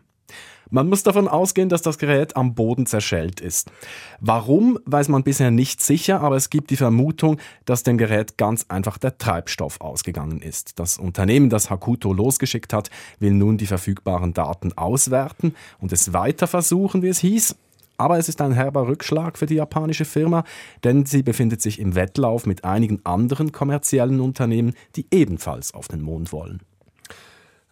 Man 0.71 0.87
muss 0.87 1.01
davon 1.01 1.27
ausgehen, 1.27 1.67
dass 1.67 1.81
das 1.81 1.97
Gerät 1.97 2.35
am 2.35 2.53
Boden 2.53 2.85
zerschellt 2.85 3.41
ist. 3.41 3.71
Warum, 4.19 4.77
weiß 4.85 5.07
man 5.07 5.23
bisher 5.23 5.49
nicht 5.49 5.81
sicher, 5.81 6.21
aber 6.21 6.35
es 6.35 6.51
gibt 6.51 6.69
die 6.69 6.75
Vermutung, 6.75 7.39
dass 7.65 7.81
dem 7.81 7.97
Gerät 7.97 8.37
ganz 8.37 8.67
einfach 8.69 8.99
der 8.99 9.17
Treibstoff 9.17 9.81
ausgegangen 9.81 10.43
ist. 10.43 10.77
Das 10.77 10.99
Unternehmen, 10.99 11.49
das 11.49 11.71
Hakuto 11.71 12.13
losgeschickt 12.13 12.71
hat, 12.71 12.91
will 13.17 13.33
nun 13.33 13.57
die 13.57 13.65
verfügbaren 13.65 14.35
Daten 14.35 14.77
auswerten 14.77 15.55
und 15.79 15.91
es 15.91 16.13
weiter 16.13 16.45
versuchen, 16.45 17.01
wie 17.01 17.07
es 17.07 17.17
hieß. 17.17 17.55
Aber 17.99 18.17
es 18.17 18.29
ist 18.29 18.39
ein 18.39 18.53
herber 18.53 18.87
Rückschlag 18.87 19.37
für 19.37 19.45
die 19.45 19.55
japanische 19.55 20.05
Firma, 20.05 20.45
denn 20.85 21.05
sie 21.05 21.21
befindet 21.21 21.61
sich 21.61 21.79
im 21.79 21.95
Wettlauf 21.95 22.45
mit 22.45 22.63
einigen 22.63 23.05
anderen 23.05 23.51
kommerziellen 23.51 24.21
Unternehmen, 24.21 24.73
die 24.95 25.05
ebenfalls 25.11 25.73
auf 25.73 25.89
den 25.89 26.01
Mond 26.01 26.31
wollen. 26.31 26.61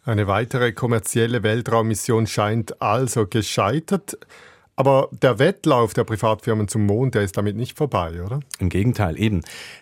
Eine 0.03 0.27
weitere 0.27 0.74
kommerzielle 0.74 1.43
Weltraummission 1.43 2.27
scheint 2.27 2.81
also 2.81 3.25
gescheitert. 3.25 4.17
Aber 4.79 5.10
der 5.24 5.39
Wettlauf 5.39 5.96
der 5.96 6.03
Privatfirmen 6.03 6.67
zum 6.67 6.86
Mond, 6.86 7.15
der 7.15 7.24
ist 7.24 7.36
damit 7.36 7.55
nicht 7.55 7.75
vorbei, 7.75 8.22
oder? 8.24 8.41
Im 8.60 8.69
Gegenteil, 8.69 9.19
eben. 9.19 9.41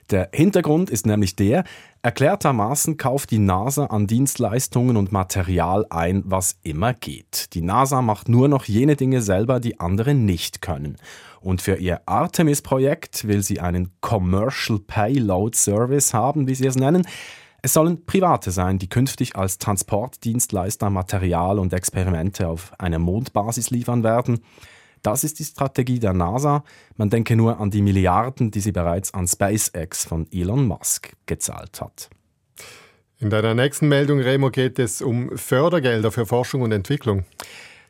Der 0.09 0.29
Hintergrund 0.31 0.89
ist 0.89 1.05
nämlich 1.05 1.35
der, 1.35 1.65
erklärtermaßen 2.01 2.95
kauft 2.95 3.31
die 3.31 3.39
NASA 3.39 3.87
an 3.87 4.07
Dienstleistungen 4.07 4.95
und 4.95 5.11
Material 5.11 5.85
ein, 5.89 6.23
was 6.25 6.59
immer 6.63 6.93
geht. 6.93 7.53
Die 7.53 7.61
NASA 7.61 8.01
macht 8.01 8.29
nur 8.29 8.47
noch 8.47 8.63
jene 8.63 8.95
Dinge 8.95 9.21
selber, 9.21 9.59
die 9.59 9.81
andere 9.81 10.13
nicht 10.13 10.61
können. 10.61 10.95
Und 11.41 11.61
für 11.61 11.75
ihr 11.75 12.01
Artemis-Projekt 12.05 13.27
will 13.27 13.43
sie 13.43 13.59
einen 13.59 13.91
Commercial 13.99 14.79
Payload 14.79 15.57
Service 15.57 16.13
haben, 16.13 16.47
wie 16.47 16.55
sie 16.55 16.67
es 16.67 16.77
nennen. 16.77 17.05
Es 17.61 17.73
sollen 17.73 18.05
Private 18.05 18.51
sein, 18.51 18.79
die 18.79 18.87
künftig 18.87 19.35
als 19.35 19.57
Transportdienstleister 19.57 20.89
Material 20.89 21.59
und 21.59 21.73
Experimente 21.73 22.47
auf 22.47 22.71
eine 22.79 22.97
Mondbasis 22.97 23.71
liefern 23.71 24.03
werden. 24.03 24.39
Das 25.05 25.23
ist 25.23 25.37
die 25.37 25.43
Strategie 25.43 25.99
der 25.99 26.13
NASA. 26.13 26.63
Man 26.97 27.11
denke 27.11 27.35
nur 27.35 27.59
an 27.59 27.69
die 27.69 27.83
Milliarden, 27.83 28.49
die 28.49 28.59
sie 28.59 28.71
bereits 28.71 29.13
an 29.13 29.27
SpaceX 29.27 30.03
von 30.03 30.25
Elon 30.31 30.65
Musk 30.65 31.13
gezahlt 31.27 31.79
hat. 31.79 32.09
In 33.19 33.29
deiner 33.29 33.53
nächsten 33.53 33.87
Meldung, 33.87 34.19
Remo, 34.19 34.49
geht 34.49 34.79
es 34.79 35.03
um 35.03 35.29
Fördergelder 35.37 36.11
für 36.11 36.25
Forschung 36.25 36.63
und 36.63 36.71
Entwicklung. 36.71 37.23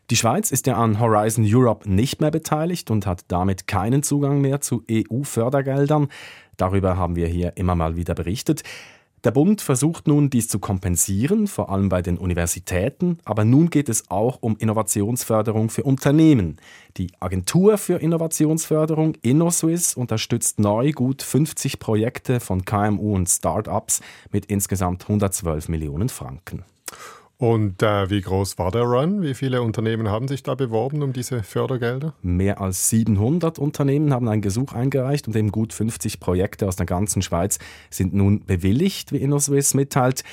Die 0.10 0.18
Schweiz 0.18 0.52
ist 0.52 0.68
ja 0.68 0.76
an 0.76 1.00
Horizon 1.00 1.46
Europe 1.48 1.90
nicht 1.90 2.20
mehr 2.20 2.32
beteiligt 2.32 2.92
und 2.92 3.06
hat 3.08 3.24
damit 3.30 3.66
keinen 3.66 4.04
Zugang 4.04 4.42
mehr 4.42 4.60
zu 4.60 4.84
EU-Fördergeldern. 4.92 6.10
Darüber 6.58 6.98
haben 6.98 7.16
wir 7.16 7.28
hier 7.28 7.54
immer 7.56 7.76
mal 7.76 7.96
wieder 7.96 8.14
berichtet. 8.14 8.64
Der 9.26 9.32
Bund 9.32 9.60
versucht 9.60 10.08
nun, 10.08 10.30
dies 10.30 10.48
zu 10.50 10.60
kompensieren, 10.60 11.48
vor 11.48 11.72
allem 11.72 11.90
bei 11.90 12.04
den 12.04 12.20
Universitäten, 12.20 13.18
aber 13.26 13.44
nun 13.44 13.72
geht 13.72 13.90
es 13.90 14.12
auch 14.12 14.38
um 14.40 14.56
Innovationsförderung 14.56 15.72
für 15.72 15.82
Unternehmen. 15.82 16.58
Die 16.98 17.08
Agentur 17.20 17.80
für 17.80 18.00
Innovationsförderung 18.00 19.16
InnoSwiss 19.24 19.96
unterstützt 19.96 20.60
neu 20.60 20.92
gut 20.92 21.24
50 21.24 21.80
Projekte 21.80 22.40
von 22.40 22.66
KMU 22.66 23.16
und 23.16 23.28
Start-ups 23.28 24.02
mit 24.30 24.46
insgesamt 24.46 25.02
112 25.02 25.70
Millionen 25.70 26.10
Franken. 26.10 26.64
Und 27.46 27.84
äh, 27.84 28.10
wie 28.10 28.22
groß 28.22 28.58
war 28.58 28.72
der 28.72 28.82
Run? 28.82 29.22
Wie 29.22 29.36
viele 29.36 29.62
Unternehmen 29.62 30.10
haben 30.10 30.28
sich 30.28 30.42
da 30.42 30.56
beworben 30.56 31.04
um 31.04 31.14
diese 31.14 31.44
Fördergelder? 31.44 32.16
Mehr 32.24 32.60
als 32.60 32.90
700 32.90 33.60
Unternehmen 33.60 34.12
haben 34.12 34.28
einen 34.28 34.42
Gesuch 34.42 34.74
eingereicht 34.74 35.28
und 35.28 35.36
eben 35.36 35.52
gut 35.52 35.72
50 35.72 36.20
Projekte 36.20 36.68
aus 36.68 36.76
der 36.76 36.88
ganzen 36.88 37.22
Schweiz 37.22 37.60
sind 37.92 38.16
nun 38.16 38.44
bewilligt, 38.46 39.12
wie 39.12 39.18
InnoSwiss 39.18 39.76
mitteilt. 39.76 40.24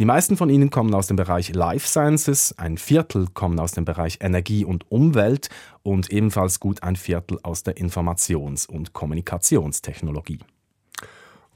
Die 0.00 0.04
meisten 0.04 0.36
von 0.36 0.50
ihnen 0.50 0.70
kommen 0.70 0.92
aus 0.92 1.06
dem 1.06 1.16
Bereich 1.16 1.54
Life 1.54 1.86
Sciences, 1.86 2.52
ein 2.58 2.78
Viertel 2.78 3.28
kommen 3.32 3.60
aus 3.60 3.70
dem 3.70 3.84
Bereich 3.84 4.18
Energie 4.20 4.64
und 4.64 4.90
Umwelt 4.90 5.50
und 5.84 6.10
ebenfalls 6.10 6.58
gut 6.58 6.82
ein 6.82 6.96
Viertel 6.96 7.38
aus 7.44 7.62
der 7.62 7.76
Informations- 7.76 8.66
und 8.66 8.92
Kommunikationstechnologie. 8.92 10.40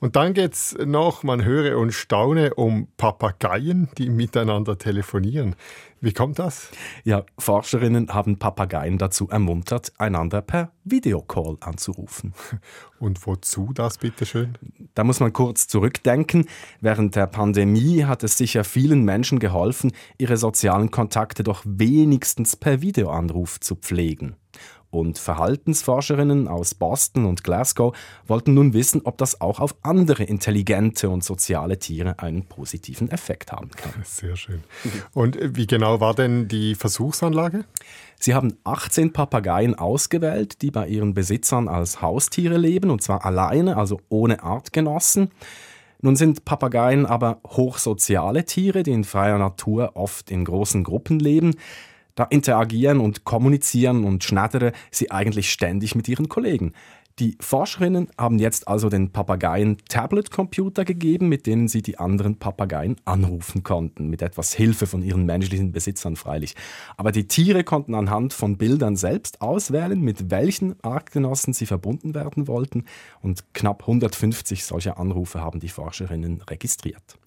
Und 0.00 0.16
dann 0.16 0.32
geht 0.32 0.54
es 0.54 0.76
noch, 0.82 1.22
man 1.22 1.44
höre 1.44 1.78
und 1.78 1.92
staune, 1.92 2.54
um 2.54 2.88
Papageien, 2.96 3.90
die 3.98 4.08
miteinander 4.08 4.78
telefonieren. 4.78 5.56
Wie 6.00 6.14
kommt 6.14 6.38
das? 6.38 6.70
Ja, 7.04 7.24
Forscherinnen 7.38 8.08
haben 8.08 8.38
Papageien 8.38 8.96
dazu 8.96 9.28
ermuntert, 9.28 9.92
einander 9.98 10.40
per 10.40 10.72
Videocall 10.84 11.58
anzurufen. 11.60 12.32
Und 12.98 13.26
wozu 13.26 13.72
das 13.74 13.98
bitteschön? 13.98 14.56
Da 14.94 15.04
muss 15.04 15.20
man 15.20 15.34
kurz 15.34 15.68
zurückdenken. 15.68 16.46
Während 16.80 17.16
der 17.16 17.26
Pandemie 17.26 18.04
hat 18.04 18.24
es 18.24 18.38
sicher 18.38 18.64
vielen 18.64 19.04
Menschen 19.04 19.38
geholfen, 19.38 19.92
ihre 20.16 20.38
sozialen 20.38 20.90
Kontakte 20.90 21.42
doch 21.42 21.62
wenigstens 21.66 22.56
per 22.56 22.80
Videoanruf 22.80 23.60
zu 23.60 23.76
pflegen. 23.76 24.36
Und 24.90 25.18
Verhaltensforscherinnen 25.18 26.48
aus 26.48 26.74
Boston 26.74 27.24
und 27.24 27.44
Glasgow 27.44 27.96
wollten 28.26 28.54
nun 28.54 28.72
wissen, 28.72 29.02
ob 29.04 29.18
das 29.18 29.40
auch 29.40 29.60
auf 29.60 29.76
andere 29.82 30.24
intelligente 30.24 31.08
und 31.08 31.22
soziale 31.22 31.78
Tiere 31.78 32.18
einen 32.18 32.46
positiven 32.46 33.10
Effekt 33.10 33.52
haben 33.52 33.70
kann. 33.70 33.92
Sehr 34.04 34.36
schön. 34.36 34.64
Und 35.14 35.38
wie 35.40 35.68
genau 35.68 36.00
war 36.00 36.14
denn 36.14 36.48
die 36.48 36.74
Versuchsanlage? 36.74 37.64
Sie 38.18 38.34
haben 38.34 38.56
18 38.64 39.12
Papageien 39.12 39.76
ausgewählt, 39.76 40.60
die 40.60 40.70
bei 40.70 40.88
ihren 40.88 41.14
Besitzern 41.14 41.68
als 41.68 42.02
Haustiere 42.02 42.58
leben, 42.58 42.90
und 42.90 43.00
zwar 43.02 43.24
alleine, 43.24 43.76
also 43.76 44.00
ohne 44.08 44.42
Artgenossen. 44.42 45.30
Nun 46.02 46.16
sind 46.16 46.44
Papageien 46.44 47.06
aber 47.06 47.40
hochsoziale 47.46 48.44
Tiere, 48.44 48.82
die 48.82 48.92
in 48.92 49.04
freier 49.04 49.38
Natur 49.38 49.92
oft 49.94 50.30
in 50.30 50.44
großen 50.44 50.82
Gruppen 50.82 51.18
leben. 51.18 51.54
Da 52.14 52.24
interagieren 52.24 53.00
und 53.00 53.24
kommunizieren 53.24 54.04
und 54.04 54.24
schnattern 54.24 54.72
sie 54.90 55.10
eigentlich 55.10 55.50
ständig 55.50 55.94
mit 55.94 56.08
ihren 56.08 56.28
Kollegen. 56.28 56.72
Die 57.20 57.36
Forscherinnen 57.38 58.08
haben 58.16 58.38
jetzt 58.38 58.66
also 58.66 58.88
den 58.88 59.12
Papageien 59.12 59.76
Tablet-Computer 59.90 60.86
gegeben, 60.86 61.28
mit 61.28 61.46
denen 61.46 61.68
sie 61.68 61.82
die 61.82 61.98
anderen 61.98 62.38
Papageien 62.38 62.96
anrufen 63.04 63.62
konnten, 63.62 64.08
mit 64.08 64.22
etwas 64.22 64.54
Hilfe 64.54 64.86
von 64.86 65.02
ihren 65.02 65.26
menschlichen 65.26 65.70
Besitzern 65.70 66.16
freilich. 66.16 66.54
Aber 66.96 67.12
die 67.12 67.28
Tiere 67.28 67.62
konnten 67.62 67.94
anhand 67.94 68.32
von 68.32 68.56
Bildern 68.56 68.96
selbst 68.96 69.42
auswählen, 69.42 70.00
mit 70.00 70.30
welchen 70.30 70.82
Artgenossen 70.82 71.52
sie 71.52 71.66
verbunden 71.66 72.14
werden 72.14 72.48
wollten, 72.48 72.84
und 73.20 73.52
knapp 73.52 73.82
150 73.82 74.64
solcher 74.64 74.98
Anrufe 74.98 75.42
haben 75.42 75.60
die 75.60 75.68
Forscherinnen 75.68 76.40
registriert. 76.48 77.18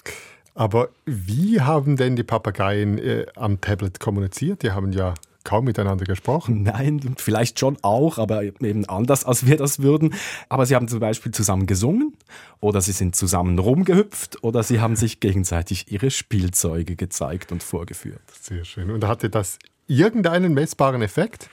Aber 0.56 0.90
wie 1.06 1.62
haben 1.62 1.96
denn 1.98 2.16
die 2.16 2.24
Papageien 2.24 2.98
äh, 2.98 3.26
am 3.36 3.60
Tablet 3.60 4.00
kommuniziert? 4.00 4.64
Die 4.64 4.72
haben 4.72 4.92
ja 4.92 5.14
kaum 5.44 5.66
miteinander 5.66 6.06
gesprochen. 6.06 6.64
Nein, 6.64 7.16
vielleicht 7.18 7.60
schon 7.60 7.78
auch, 7.82 8.18
aber 8.18 8.44
eben 8.44 8.88
anders, 8.88 9.26
als 9.26 9.46
wir 9.46 9.58
das 9.58 9.82
würden. 9.82 10.14
Aber 10.50 10.66
sie 10.66 10.76
haben 10.76 10.88
zum 10.88 11.00
Beispiel 11.00 11.32
zusammen 11.32 11.66
gesungen 11.66 12.14
oder 12.60 12.82
sie 12.82 12.92
sind 12.92 13.16
zusammen 13.16 13.60
rumgehüpft 13.60 14.44
oder 14.44 14.64
sie 14.64 14.80
haben 14.80 14.96
sich 14.96 15.20
gegenseitig 15.20 15.92
ihre 15.92 16.12
Spielzeuge 16.12 16.96
gezeigt 16.96 17.52
und 17.52 17.64
vorgeführt. 17.64 18.22
Sehr 18.42 18.64
schön. 18.64 18.90
Und 18.90 19.06
hatte 19.06 19.30
das 19.30 19.60
irgendeinen 19.88 20.54
messbaren 20.54 21.02
Effekt? 21.02 21.50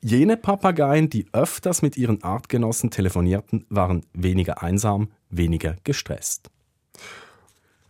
Jene 0.00 0.36
Papageien, 0.36 1.10
die 1.10 1.26
öfters 1.32 1.82
mit 1.82 1.96
ihren 1.96 2.22
Artgenossen 2.22 2.90
telefonierten, 2.90 3.66
waren 3.68 4.04
weniger 4.12 4.62
einsam, 4.62 5.08
weniger 5.28 5.76
gestresst. 5.82 6.50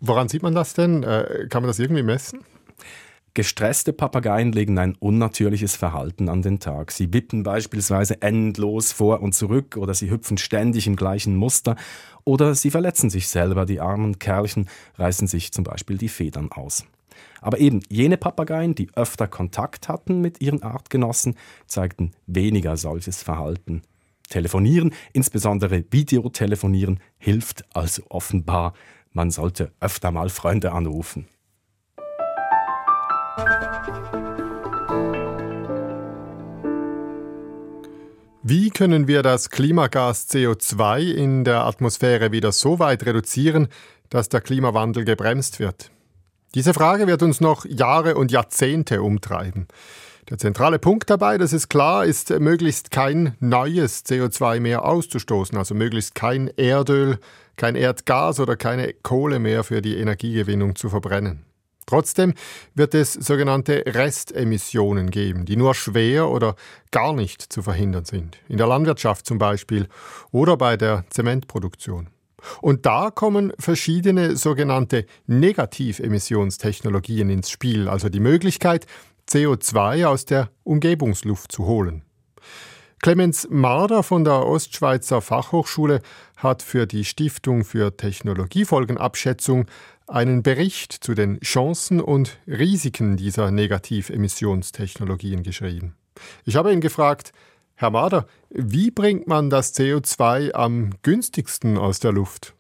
Woran 0.01 0.29
sieht 0.29 0.43
man 0.43 0.55
das 0.55 0.75
denn? 0.75 1.03
Äh, 1.03 1.47
kann 1.49 1.63
man 1.63 1.69
das 1.69 1.79
irgendwie 1.79 2.03
messen? 2.03 2.41
Gestresste 3.35 3.93
Papageien 3.93 4.51
legen 4.51 4.79
ein 4.79 4.97
unnatürliches 4.97 5.77
Verhalten 5.77 6.29
an 6.29 6.43
den 6.43 6.59
Tag. 6.59 6.91
Sie 6.91 7.13
wippen 7.13 7.45
beispielsweise 7.45 8.21
endlos 8.21 8.91
vor 8.91 9.21
und 9.23 9.33
zurück 9.33 9.77
oder 9.77 9.95
sie 9.95 10.11
hüpfen 10.11 10.39
ständig 10.39 10.87
im 10.87 10.97
gleichen 10.97 11.37
Muster 11.37 11.77
oder 12.25 12.55
sie 12.55 12.71
verletzen 12.71 13.11
sich 13.11 13.29
selber. 13.29 13.65
Die 13.65 13.81
armen 13.81 14.19
Kerlchen 14.19 14.69
reißen 14.97 15.29
sich 15.29 15.53
zum 15.53 15.63
Beispiel 15.63 15.99
die 15.99 16.09
Federn 16.09 16.51
aus. 16.51 16.85
Aber 17.41 17.59
eben 17.59 17.81
jene 17.89 18.17
Papageien, 18.17 18.75
die 18.75 18.89
öfter 18.95 19.29
Kontakt 19.29 19.89
hatten 19.89 20.21
mit 20.21 20.41
ihren 20.41 20.63
Artgenossen, 20.63 21.37
zeigten 21.67 22.13
weniger 22.27 22.77
solches 22.77 23.23
Verhalten. 23.23 23.83
Telefonieren, 24.29 24.93
insbesondere 25.13 25.85
Videotelefonieren, 25.91 27.01
hilft 27.19 27.65
also 27.75 28.03
offenbar 28.09 28.75
man 29.19 29.33
sollte 29.33 29.73
öfter 29.81 30.13
mal 30.13 30.29
Freunde 30.29 30.71
anrufen. 30.71 31.27
Wie 38.45 38.71
können 38.71 39.09
wir 39.09 39.25
das 39.25 39.51
Klimagas 39.51 40.31
CO2 40.31 41.13
in 41.13 41.43
der 41.43 41.65
Atmosphäre 41.65 42.31
wieder 42.31 42.53
so 42.53 42.79
weit 42.79 43.05
reduzieren, 43.07 43.67
dass 44.09 44.29
der 44.29 44.41
Klimawandel 44.41 45.05
gebremst 45.05 45.59
wird? 45.59 45.91
Diese 46.55 46.73
Frage 46.73 47.09
wird 47.09 47.25
uns 47.25 47.41
noch 47.41 47.65
Jahre 47.65 48.15
und 48.15 48.31
Jahrzehnte 48.31 49.03
umtreiben. 49.03 49.67
Der 50.31 50.39
zentrale 50.39 50.79
Punkt 50.79 51.11
dabei, 51.11 51.39
das 51.39 51.53
ist 51.53 51.69
klar, 51.69 52.05
ist 52.05 52.31
möglichst 52.31 52.93
kein 52.93 53.35
neues 53.41 54.05
CO2 54.05 54.61
mehr 54.61 54.85
auszustoßen, 54.85 55.59
also 55.59 55.75
möglichst 55.75 56.15
kein 56.15 56.47
Erdöl, 56.57 57.19
kein 57.59 57.77
Erdgas 57.77 58.41
oder 58.41 58.57
keine 58.57 58.95
Kohle 58.95 59.39
mehr 59.39 59.65
für 59.65 59.83
die 59.83 59.99
Energiegewinnung 59.99 60.77
zu 60.77 60.89
verbrennen. 60.89 61.45
Trotzdem 61.85 62.33
wird 62.75 62.95
es 62.95 63.13
sogenannte 63.15 63.83
Restemissionen 63.87 65.11
geben, 65.11 65.45
die 65.47 65.57
nur 65.57 65.75
schwer 65.75 66.29
oder 66.29 66.55
gar 66.91 67.15
nicht 67.15 67.51
zu 67.51 67.63
verhindern 67.63 68.05
sind. 68.05 68.37
In 68.49 68.59
der 68.59 68.67
Landwirtschaft 68.67 69.25
zum 69.27 69.39
Beispiel 69.39 69.89
oder 70.31 70.59
bei 70.59 70.77
der 70.77 71.07
Zementproduktion. 71.09 72.09
Und 72.61 72.85
da 72.87 73.11
kommen 73.11 73.53
verschiedene 73.59 74.37
sogenannte 74.37 75.07
Negativemissionstechnologien 75.27 77.31
ins 77.31 77.51
Spiel, 77.51 77.89
also 77.89 78.11
die 78.11 78.21
Möglichkeit, 78.21 78.87
CO2 79.29 80.07
aus 80.07 80.27
der 80.27 80.51
Umgebungsluft 80.65 81.53
zu 81.53 81.67
holen. 81.67 82.03
Clemens 83.01 83.47
Marder 83.49 84.03
von 84.03 84.25
der 84.25 84.45
Ostschweizer 84.45 85.21
Fachhochschule 85.21 86.01
hat 86.37 86.63
für 86.63 86.87
die 86.87 87.05
Stiftung 87.05 87.65
für 87.65 87.97
Technologiefolgenabschätzung 87.97 89.67
einen 90.09 90.43
Bericht 90.43 90.93
zu 90.93 91.15
den 91.15 91.39
Chancen 91.41 92.01
und 92.01 92.39
Risiken 92.49 93.17
dieser 93.17 93.53
Negativemissionstechnologien 93.53 95.45
geschrieben. 95.45 95.95
Ich 96.45 96.57
habe 96.57 96.73
ihn 96.73 96.81
gefragt, 96.81 97.33
Herr 97.77 97.91
Marder, 97.91 98.27
wie 98.51 98.91
bringt 98.91 99.29
man 99.29 99.49
das 99.49 99.77
CO2 99.77 100.53
am 100.55 100.91
günstigsten 101.03 101.79
aus 101.79 102.01
der 102.01 102.11
Luft? 102.11 102.55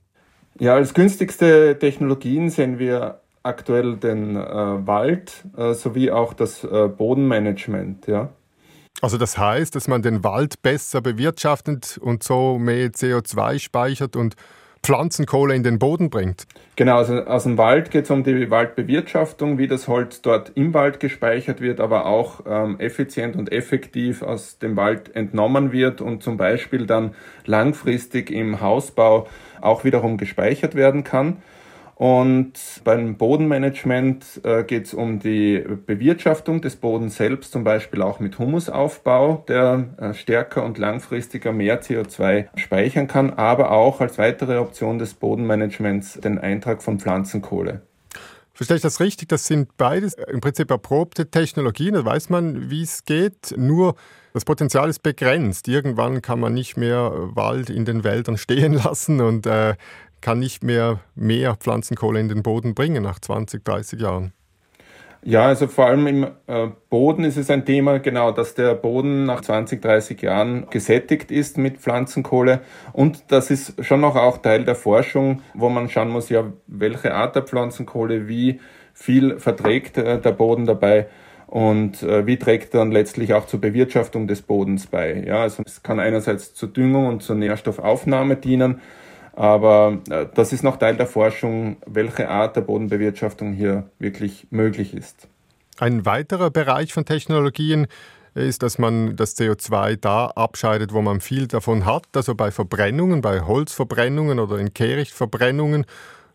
Ja, 0.60 0.74
als 0.74 0.94
günstigste 0.94 1.76
Technologien 1.80 2.50
sehen 2.50 2.78
wir 2.78 3.22
aktuell 3.42 3.96
den 3.96 4.36
äh, 4.36 4.86
Wald 4.86 5.44
äh, 5.56 5.74
sowie 5.74 6.12
auch 6.12 6.32
das 6.34 6.62
äh, 6.62 6.88
Bodenmanagement. 6.88 8.06
Ja. 8.06 8.30
Also 9.00 9.16
das 9.16 9.38
heißt, 9.38 9.74
dass 9.76 9.86
man 9.86 10.02
den 10.02 10.24
Wald 10.24 10.60
besser 10.62 11.00
bewirtschaftet 11.00 11.98
und 11.98 12.22
so 12.22 12.58
mehr 12.58 12.88
CO2 12.88 13.60
speichert 13.60 14.16
und 14.16 14.34
Pflanzenkohle 14.82 15.54
in 15.54 15.62
den 15.62 15.78
Boden 15.78 16.08
bringt. 16.08 16.46
Genau, 16.76 16.98
also 16.98 17.14
aus 17.24 17.42
dem 17.42 17.58
Wald 17.58 17.90
geht 17.90 18.04
es 18.04 18.10
um 18.10 18.22
die 18.22 18.50
Waldbewirtschaftung, 18.50 19.58
wie 19.58 19.66
das 19.66 19.88
Holz 19.88 20.22
dort 20.22 20.52
im 20.54 20.72
Wald 20.74 21.00
gespeichert 21.00 21.60
wird, 21.60 21.80
aber 21.80 22.06
auch 22.06 22.40
ähm, 22.46 22.78
effizient 22.78 23.36
und 23.36 23.52
effektiv 23.52 24.22
aus 24.22 24.58
dem 24.58 24.76
Wald 24.76 25.14
entnommen 25.14 25.72
wird 25.72 26.00
und 26.00 26.22
zum 26.22 26.36
Beispiel 26.36 26.86
dann 26.86 27.14
langfristig 27.44 28.30
im 28.30 28.60
Hausbau 28.60 29.26
auch 29.60 29.84
wiederum 29.84 30.16
gespeichert 30.16 30.74
werden 30.74 31.04
kann. 31.04 31.42
Und 31.98 32.52
beim 32.84 33.16
Bodenmanagement 33.16 34.42
äh, 34.44 34.62
geht 34.62 34.86
es 34.86 34.94
um 34.94 35.18
die 35.18 35.64
Bewirtschaftung 35.84 36.60
des 36.60 36.76
Bodens 36.76 37.16
selbst, 37.16 37.50
zum 37.50 37.64
Beispiel 37.64 38.02
auch 38.02 38.20
mit 38.20 38.38
Humusaufbau, 38.38 39.44
der 39.48 39.88
äh, 39.96 40.14
stärker 40.14 40.64
und 40.64 40.78
langfristiger 40.78 41.52
mehr 41.52 41.82
CO2 41.82 42.50
speichern 42.54 43.08
kann, 43.08 43.30
aber 43.30 43.72
auch 43.72 44.00
als 44.00 44.16
weitere 44.16 44.58
Option 44.58 45.00
des 45.00 45.14
Bodenmanagements 45.14 46.20
den 46.20 46.38
Eintrag 46.38 46.84
von 46.84 47.00
Pflanzenkohle. 47.00 47.82
Verstehe 48.54 48.76
ich 48.76 48.82
das 48.82 49.00
richtig? 49.00 49.28
Das 49.28 49.46
sind 49.46 49.76
beides 49.76 50.14
im 50.14 50.40
Prinzip 50.40 50.70
erprobte 50.70 51.30
Technologien, 51.30 51.94
da 51.94 52.04
weiß 52.04 52.30
man, 52.30 52.70
wie 52.70 52.82
es 52.82 53.04
geht. 53.06 53.56
Nur 53.56 53.96
das 54.34 54.44
Potenzial 54.44 54.88
ist 54.88 55.02
begrenzt. 55.02 55.66
Irgendwann 55.66 56.22
kann 56.22 56.38
man 56.38 56.54
nicht 56.54 56.76
mehr 56.76 57.10
Wald 57.34 57.70
in 57.70 57.84
den 57.84 58.04
Wäldern 58.04 58.36
stehen 58.38 58.74
lassen 58.74 59.20
und 59.20 59.46
äh, 59.46 59.74
kann 60.20 60.38
nicht 60.38 60.62
mehr 60.62 61.00
mehr 61.14 61.54
Pflanzenkohle 61.56 62.20
in 62.20 62.28
den 62.28 62.42
Boden 62.42 62.74
bringen 62.74 63.02
nach 63.02 63.18
20, 63.18 63.64
30 63.64 64.00
Jahren. 64.00 64.32
Ja, 65.22 65.46
also 65.46 65.66
vor 65.66 65.86
allem 65.86 66.06
im 66.06 66.26
äh, 66.46 66.68
Boden 66.90 67.24
ist 67.24 67.36
es 67.36 67.50
ein 67.50 67.64
Thema, 67.64 67.98
genau, 67.98 68.30
dass 68.30 68.54
der 68.54 68.74
Boden 68.74 69.26
nach 69.26 69.40
20, 69.40 69.82
30 69.82 70.22
Jahren 70.22 70.66
gesättigt 70.70 71.32
ist 71.32 71.58
mit 71.58 71.78
Pflanzenkohle. 71.78 72.60
Und 72.92 73.24
das 73.28 73.50
ist 73.50 73.84
schon 73.84 74.00
noch 74.00 74.14
auch 74.14 74.38
Teil 74.38 74.64
der 74.64 74.76
Forschung, 74.76 75.42
wo 75.54 75.68
man 75.70 75.88
schauen 75.88 76.10
muss, 76.10 76.28
ja, 76.28 76.44
welche 76.68 77.14
Art 77.14 77.34
der 77.34 77.42
Pflanzenkohle, 77.42 78.28
wie 78.28 78.60
viel 78.94 79.40
verträgt 79.40 79.98
äh, 79.98 80.20
der 80.20 80.32
Boden 80.32 80.66
dabei 80.66 81.08
und 81.48 82.02
äh, 82.02 82.26
wie 82.26 82.36
trägt 82.36 82.74
dann 82.74 82.92
letztlich 82.92 83.34
auch 83.34 83.46
zur 83.46 83.60
Bewirtschaftung 83.60 84.28
des 84.28 84.42
Bodens 84.42 84.86
bei. 84.86 85.24
Ja, 85.26 85.42
also 85.42 85.62
es 85.66 85.82
kann 85.82 85.98
einerseits 85.98 86.54
zur 86.54 86.68
Düngung 86.68 87.06
und 87.06 87.22
zur 87.22 87.36
Nährstoffaufnahme 87.36 88.36
dienen, 88.36 88.80
aber 89.38 89.98
äh, 90.10 90.26
das 90.34 90.52
ist 90.52 90.64
noch 90.64 90.78
Teil 90.78 90.96
der 90.96 91.06
Forschung, 91.06 91.76
welche 91.86 92.28
Art 92.28 92.56
der 92.56 92.62
Bodenbewirtschaftung 92.62 93.52
hier 93.52 93.88
wirklich 94.00 94.48
möglich 94.50 94.94
ist. 94.94 95.28
Ein 95.78 96.04
weiterer 96.04 96.50
Bereich 96.50 96.92
von 96.92 97.04
Technologien 97.04 97.86
ist, 98.34 98.64
dass 98.64 98.78
man 98.78 99.14
das 99.14 99.38
CO2 99.38 99.96
da 99.96 100.26
abscheidet, 100.26 100.92
wo 100.92 101.02
man 101.02 101.20
viel 101.20 101.46
davon 101.46 101.86
hat, 101.86 102.06
also 102.14 102.34
bei 102.34 102.50
Verbrennungen, 102.50 103.20
bei 103.20 103.42
Holzverbrennungen 103.42 104.40
oder 104.40 104.58
in 104.58 104.74
Kehrichtverbrennungen 104.74 105.86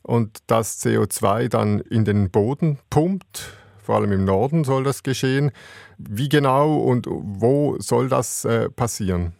und 0.02 0.40
das 0.48 0.82
CO2 0.82 1.50
dann 1.50 1.82
in 1.82 2.06
den 2.06 2.32
Boden 2.32 2.80
pumpt. 2.90 3.52
Vor 3.84 3.96
allem 3.98 4.14
im 4.14 4.24
Norden 4.24 4.64
soll 4.64 4.86
das 4.86 5.04
geschehen. 5.04 5.52
Wie 5.98 6.30
genau 6.30 6.78
und 6.78 7.06
wo 7.10 7.76
soll 7.80 8.08
das 8.08 8.46
äh, 8.46 8.70
passieren? 8.70 9.34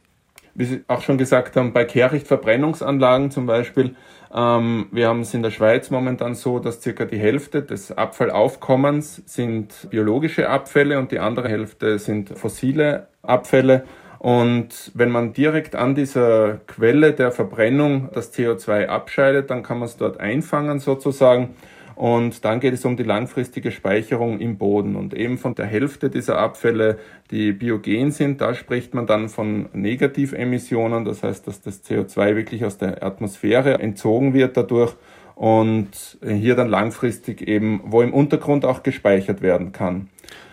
Wie 0.56 0.66
Sie 0.66 0.84
auch 0.88 1.02
schon 1.02 1.18
gesagt 1.18 1.56
haben, 1.56 1.74
bei 1.74 1.86
Kehrichtverbrennungsanlagen 1.86 3.32
zum 3.32 3.46
Beispiel, 3.46 3.96
ähm, 4.34 4.88
wir 4.92 5.08
haben 5.08 5.22
es 5.22 5.34
in 5.34 5.44
der 5.44 5.52
Schweiz 5.52 5.92
momentan 5.92 6.36
so, 6.36 6.60
dass 6.60 6.82
circa 6.82 7.06
die 7.06 7.20
Hälfte 7.20 7.62
des 7.62 7.92
Abfallaufkommens 7.92 9.22
sind 9.26 9.88
biologische 9.90 10.50
Abfälle 10.50 10.98
und 10.98 11.12
die 11.12 11.20
andere 11.20 11.50
Hälfte 11.50 12.00
sind 12.00 12.30
fossile 12.38 13.08
Abfälle. 13.22 13.84
Und 14.20 14.92
wenn 14.94 15.12
man 15.12 15.34
direkt 15.34 15.76
an 15.76 15.96
dieser 15.96 16.62
Quelle 16.66 17.12
der 17.12 17.32
Verbrennung 17.32 18.10
das 18.14 18.34
CO2 18.34 18.88
abscheidet, 18.88 19.50
dann 19.50 19.64
kann 19.64 19.80
man 19.80 19.88
es 19.88 19.98
dort 19.98 20.20
einfangen 20.20 20.80
sozusagen. 20.80 21.56
Und 21.96 22.44
dann 22.46 22.60
geht 22.60 22.74
es 22.74 22.86
um 22.86 22.98
die 22.98 23.04
langfristige 23.04 23.72
Speicherung 23.72 24.40
im 24.40 24.58
Boden. 24.58 24.96
Und 24.96 25.14
eben 25.14 25.38
von 25.38 25.56
der 25.56 25.66
Hälfte 25.66 26.10
dieser 26.10 26.38
Abfälle, 26.38 27.00
die 27.32 27.52
biogen 27.52 28.12
sind, 28.12 28.42
da 28.42 28.54
spricht 28.54 28.94
man 28.94 29.06
dann 29.06 29.30
von 29.30 29.70
Negativemissionen. 29.74 31.06
Das 31.06 31.24
heißt, 31.24 31.48
dass 31.48 31.62
das 31.62 31.84
CO2 31.86 32.36
wirklich 32.36 32.66
aus 32.66 32.78
der 32.78 33.04
Atmosphäre 33.04 33.80
entzogen 33.80 34.34
wird 34.34 34.58
dadurch 34.58 34.96
und 35.36 36.18
hier 36.24 36.56
dann 36.56 36.70
langfristig 36.70 37.48
eben, 37.48 37.82
wo 37.86 38.02
im 38.02 38.14
Untergrund 38.14 38.66
auch 38.66 38.84
gespeichert 38.84 39.42
werden 39.42 39.72
kann. 39.72 40.10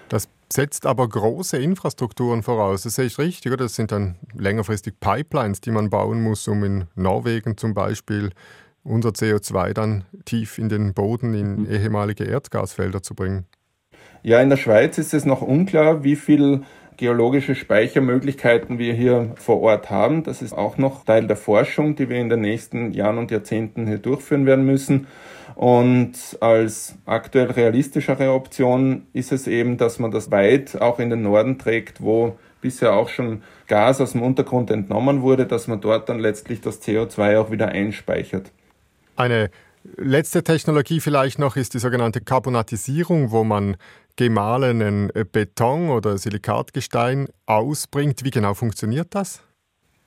Das 0.09 0.29
setzt 0.53 0.87
aber 0.87 1.09
große 1.09 1.59
Infrastrukturen 1.59 2.43
voraus. 2.43 2.83
Das 2.83 2.95
sehe 2.97 3.07
ich 3.07 3.19
richtig, 3.19 3.53
oder? 3.53 3.65
Das 3.65 3.75
sind 3.75 3.93
dann 3.93 4.17
längerfristig 4.35 4.99
Pipelines, 4.99 5.61
die 5.61 5.71
man 5.71 5.91
bauen 5.91 6.23
muss, 6.23 6.49
um 6.49 6.65
in 6.65 6.85
Norwegen 6.95 7.57
zum 7.57 7.75
Beispiel 7.75 8.31
unser 8.83 9.11
CO2 9.11 9.73
dann 9.73 10.05
tief 10.25 10.59
in 10.59 10.69
den 10.69 10.95
Boden, 10.95 11.35
in 11.35 11.61
mhm. 11.61 11.71
ehemalige 11.71 12.25
Erdgasfelder 12.25 13.03
zu 13.03 13.15
bringen? 13.15 13.47
Ja, 14.23 14.41
in 14.41 14.51
der 14.51 14.57
Schweiz 14.57 14.99
ist 14.99 15.15
es 15.15 15.25
noch 15.25 15.43
unklar, 15.43 16.05
wie 16.05 16.17
viel 16.17 16.63
geologische 16.99 17.55
Speichermöglichkeiten 17.55 18.79
wir 18.79 18.93
hier 18.93 19.33
vor 19.37 19.63
Ort 19.63 19.89
haben. 19.89 20.23
Das 20.23 20.43
ist 20.43 20.53
auch 20.53 20.77
noch 20.77 21.05
Teil 21.05 21.27
der 21.27 21.37
Forschung, 21.37 21.97
die 21.97 22.11
wir 22.11 22.19
in 22.19 22.29
den 22.29 22.43
nächsten 22.43 22.93
Jahren 22.93 23.17
und 23.17 23.31
Jahrzehnten 23.31 23.87
hier 23.87 23.97
durchführen 23.97 24.45
werden 24.45 24.67
müssen. 24.67 25.07
Und 25.55 26.13
als 26.41 26.97
aktuell 27.07 27.51
realistischere 27.51 28.33
Option 28.33 29.07
ist 29.15 29.33
es 29.33 29.47
eben, 29.47 29.79
dass 29.79 29.99
man 29.99 30.11
das 30.11 30.31
weit 30.31 30.81
auch 30.81 30.99
in 30.99 31.09
den 31.09 31.23
Norden 31.23 31.59
trägt, 31.59 32.03
wo 32.03 32.37
bisher 32.61 32.93
auch 32.93 33.09
schon 33.09 33.43
Gas 33.67 34.03
aus 34.03 34.13
dem 34.13 34.23
Untergrund 34.23 34.71
entnommen 34.71 35.23
wurde, 35.23 35.47
dass 35.47 35.69
man 35.69 35.81
dort 35.81 36.11
dann 36.11 36.19
letztlich 36.19 36.61
das 36.61 36.83
CO2 36.83 37.39
auch 37.39 37.51
wieder 37.51 37.69
einspeichert. 37.69 38.53
Eine 39.21 39.51
letzte 39.99 40.43
Technologie 40.43 40.99
vielleicht 40.99 41.39
noch 41.39 41.57
ist 41.57 41.75
die 41.75 41.79
sogenannte 41.79 42.23
Carbonatisierung, 42.23 43.31
wo 43.31 43.45
man 43.45 43.77
gemahlenen 44.17 45.13
Beton 45.31 45.91
oder 45.91 46.17
Silikatgestein 46.17 47.29
ausbringt. 47.45 48.25
Wie 48.25 48.31
genau 48.31 48.55
funktioniert 48.55 49.09
das? 49.15 49.43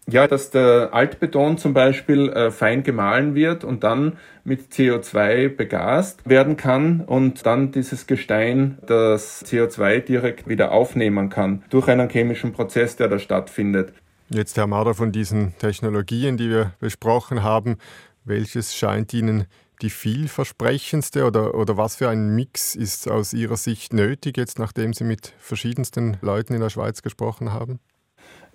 Ja, 0.10 0.26
dass 0.26 0.50
der 0.50 0.90
Altbeton 0.94 1.60
zum 1.60 1.76
Beispiel 1.76 2.30
äh, 2.30 2.50
fein 2.50 2.82
gemahlen 2.82 3.36
wird 3.36 3.64
und 3.64 3.84
dann 3.84 4.18
mit 4.44 4.74
CO2 4.74 5.48
begast 5.48 6.28
werden 6.28 6.58
kann 6.58 7.02
und 7.02 7.46
dann 7.46 7.72
dieses 7.72 8.08
Gestein 8.08 8.80
das 8.88 9.46
CO2 9.46 10.00
direkt 10.00 10.48
wieder 10.48 10.72
aufnehmen 10.72 11.30
kann 11.30 11.64
durch 11.70 11.88
einen 11.88 12.10
chemischen 12.10 12.52
Prozess, 12.52 12.96
der 12.96 13.10
da 13.10 13.20
stattfindet. 13.20 13.94
Jetzt, 14.30 14.58
Herr 14.58 14.66
Marder, 14.66 14.96
von 14.96 15.12
diesen 15.12 15.56
Technologien, 15.60 16.38
die 16.38 16.50
wir 16.50 16.74
besprochen 16.80 17.44
haben, 17.44 17.78
welches 18.26 18.76
scheint 18.76 19.14
Ihnen 19.14 19.46
die 19.82 19.90
vielversprechendste 19.90 21.26
oder, 21.26 21.56
oder 21.56 21.78
was 21.78 21.96
für 21.96 22.10
ein 22.10 22.36
Mix 22.36 22.76
ist 22.76 23.10
aus 23.10 23.34
Ihrer 23.34 23.58
Sicht 23.58 23.94
nötig, 23.94 24.38
jetzt 24.38 24.60
nachdem 24.60 24.94
Sie 24.94 25.04
mit 25.04 25.34
verschiedensten 25.40 26.18
Leuten 26.22 26.54
in 26.54 26.62
der 26.62 26.70
Schweiz 26.70 27.02
gesprochen 27.02 27.52
haben? 27.52 27.80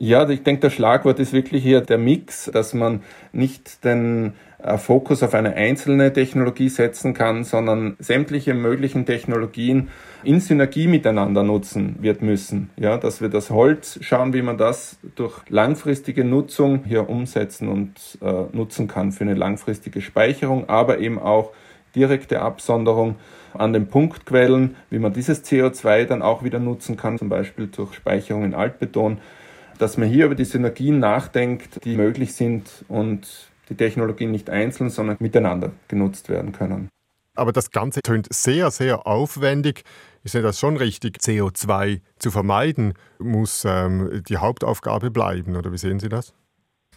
Ja, 0.00 0.28
ich 0.28 0.44
denke, 0.44 0.60
der 0.60 0.70
Schlagwort 0.70 1.18
ist 1.18 1.32
wirklich 1.32 1.64
hier 1.64 1.80
der 1.80 1.98
Mix, 1.98 2.48
dass 2.52 2.72
man 2.72 3.02
nicht 3.32 3.84
den 3.84 4.34
äh, 4.62 4.78
Fokus 4.78 5.24
auf 5.24 5.34
eine 5.34 5.54
einzelne 5.54 6.12
Technologie 6.12 6.68
setzen 6.68 7.14
kann, 7.14 7.42
sondern 7.42 7.96
sämtliche 7.98 8.54
möglichen 8.54 9.06
Technologien 9.06 9.88
in 10.22 10.38
Synergie 10.38 10.86
miteinander 10.86 11.42
nutzen 11.42 11.96
wird 12.00 12.22
müssen. 12.22 12.70
Ja, 12.76 12.96
dass 12.96 13.20
wir 13.20 13.28
das 13.28 13.50
Holz 13.50 13.98
schauen, 14.00 14.32
wie 14.34 14.42
man 14.42 14.56
das 14.56 14.98
durch 15.16 15.40
langfristige 15.48 16.24
Nutzung 16.24 16.84
hier 16.84 17.08
umsetzen 17.08 17.68
und 17.68 18.18
äh, 18.22 18.56
nutzen 18.56 18.86
kann 18.86 19.10
für 19.10 19.24
eine 19.24 19.34
langfristige 19.34 20.00
Speicherung, 20.00 20.68
aber 20.68 21.00
eben 21.00 21.18
auch 21.18 21.50
direkte 21.96 22.40
Absonderung 22.40 23.16
an 23.52 23.72
den 23.72 23.88
Punktquellen, 23.88 24.76
wie 24.90 25.00
man 25.00 25.12
dieses 25.12 25.44
CO2 25.44 26.04
dann 26.04 26.22
auch 26.22 26.44
wieder 26.44 26.60
nutzen 26.60 26.96
kann, 26.96 27.18
zum 27.18 27.28
Beispiel 27.28 27.66
durch 27.66 27.94
Speicherung 27.94 28.44
in 28.44 28.54
Altbeton 28.54 29.18
dass 29.78 29.96
man 29.96 30.08
hier 30.08 30.26
über 30.26 30.34
die 30.34 30.44
Synergien 30.44 30.98
nachdenkt, 30.98 31.84
die 31.84 31.96
möglich 31.96 32.34
sind 32.34 32.84
und 32.88 33.50
die 33.68 33.74
Technologien 33.74 34.30
nicht 34.30 34.50
einzeln, 34.50 34.90
sondern 34.90 35.16
miteinander 35.20 35.72
genutzt 35.88 36.28
werden 36.28 36.52
können. 36.52 36.88
Aber 37.34 37.52
das 37.52 37.70
Ganze 37.70 38.02
tönt 38.02 38.26
sehr, 38.32 38.70
sehr 38.70 39.06
aufwendig. 39.06 39.84
Ich 40.24 40.32
sehe 40.32 40.42
das 40.42 40.58
schon 40.58 40.76
richtig. 40.76 41.18
CO2 41.18 42.00
zu 42.18 42.30
vermeiden 42.30 42.94
muss 43.18 43.64
ähm, 43.64 44.22
die 44.28 44.38
Hauptaufgabe 44.38 45.10
bleiben, 45.10 45.56
oder 45.56 45.72
wie 45.72 45.78
sehen 45.78 46.00
Sie 46.00 46.08
das? 46.08 46.34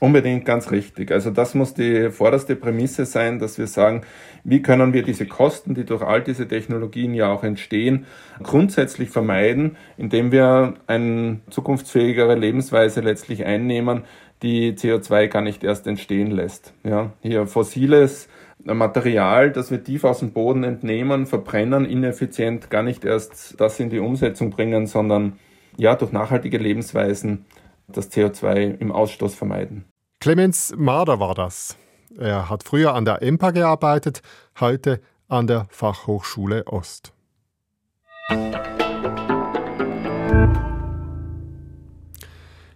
Unbedingt 0.04 0.46
ganz 0.46 0.72
richtig. 0.72 1.12
Also 1.12 1.30
das 1.30 1.54
muss 1.54 1.76
die 1.76 2.10
vorderste 2.10 2.56
Prämisse 2.56 3.06
sein, 3.06 3.38
dass 3.38 3.60
wir 3.60 3.68
sagen, 3.68 4.02
wie 4.44 4.64
können 4.64 4.94
wir 4.94 5.04
diese 5.04 5.28
Kosten, 5.28 5.76
die 5.76 5.86
durch 5.86 6.02
all 6.02 6.24
diese 6.24 6.48
Technologien 6.48 7.14
ja 7.14 7.32
auch 7.32 7.44
entstehen, 7.44 8.08
grundsätzlich 8.42 9.12
vermeiden, 9.12 9.78
indem 9.98 10.32
wir 10.32 10.74
eine 10.88 11.42
zukunftsfähigere 11.52 12.34
Lebensweise 12.34 13.02
letztlich 13.02 13.46
einnehmen, 13.46 14.06
die 14.42 14.74
CO2 14.74 15.28
gar 15.28 15.44
nicht 15.44 15.64
erst 15.64 15.86
entstehen 15.86 16.32
lässt. 16.32 16.74
Ja, 16.84 17.14
hier 17.22 17.46
fossiles 17.46 18.28
Material, 18.64 19.52
das 19.52 19.70
wir 19.70 19.84
tief 19.84 20.04
aus 20.04 20.18
dem 20.18 20.34
Boden 20.34 20.64
entnehmen, 20.64 21.28
verbrennen, 21.28 21.86
ineffizient, 21.86 22.72
gar 22.72 22.82
nicht 22.82 23.06
erst 23.06 23.62
das 23.62 23.80
in 23.80 23.92
die 23.92 24.00
Umsetzung 24.00 24.50
bringen, 24.50 24.88
sondern 24.88 25.34
ja, 25.78 25.96
durch 25.96 26.12
nachhaltige 26.12 26.58
Lebensweisen 26.58 27.46
das 27.88 28.12
CO2 28.12 28.80
im 28.80 28.92
Ausstoß 28.92 29.36
vermeiden. 29.36 29.91
Clemens 30.22 30.72
Marder 30.78 31.20
war 31.20 31.34
das. 31.34 31.76
Er 32.16 32.48
hat 32.48 32.64
früher 32.64 32.94
an 32.94 33.06
der 33.06 33.24
EMPA 33.24 33.50
gearbeitet, 33.50 34.22
heute 34.60 35.02
an 35.28 35.48
der 35.48 35.66
Fachhochschule 35.72 36.68
Ost. 36.68 37.12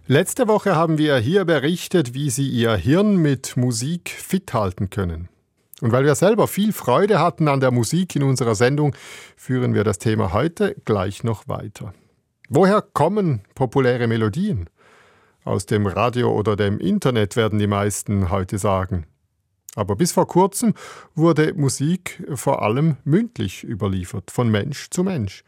Letzte 0.08 0.48
Woche 0.48 0.74
haben 0.74 0.98
wir 0.98 1.18
hier 1.18 1.44
berichtet, 1.44 2.14
wie 2.14 2.30
Sie 2.30 2.48
Ihr 2.48 2.74
Hirn 2.74 3.14
mit 3.14 3.56
Musik 3.56 4.10
fit 4.10 4.52
halten 4.52 4.90
können. 4.90 5.28
Und 5.80 5.92
weil 5.92 6.04
wir 6.04 6.16
selber 6.16 6.48
viel 6.48 6.72
Freude 6.72 7.20
hatten 7.20 7.46
an 7.46 7.60
der 7.60 7.70
Musik 7.70 8.16
in 8.16 8.24
unserer 8.24 8.56
Sendung, 8.56 8.96
führen 9.36 9.72
wir 9.72 9.84
das 9.84 9.98
Thema 9.98 10.32
heute 10.32 10.74
gleich 10.84 11.22
noch 11.22 11.46
weiter. 11.46 11.94
Woher 12.48 12.82
kommen 12.82 13.42
populäre 13.54 14.08
Melodien? 14.08 14.68
Aus 15.46 15.64
dem 15.64 15.86
Radio 15.86 16.36
oder 16.36 16.56
dem 16.56 16.80
Internet 16.80 17.36
werden 17.36 17.60
die 17.60 17.68
meisten 17.68 18.30
heute 18.30 18.58
sagen. 18.58 19.06
Aber 19.76 19.94
bis 19.94 20.10
vor 20.10 20.26
kurzem 20.26 20.74
wurde 21.14 21.54
Musik 21.54 22.20
vor 22.34 22.62
allem 22.62 22.96
mündlich 23.04 23.62
überliefert, 23.62 24.32
von 24.32 24.50
Mensch 24.50 24.90
zu 24.90 25.04
Mensch. 25.04 25.44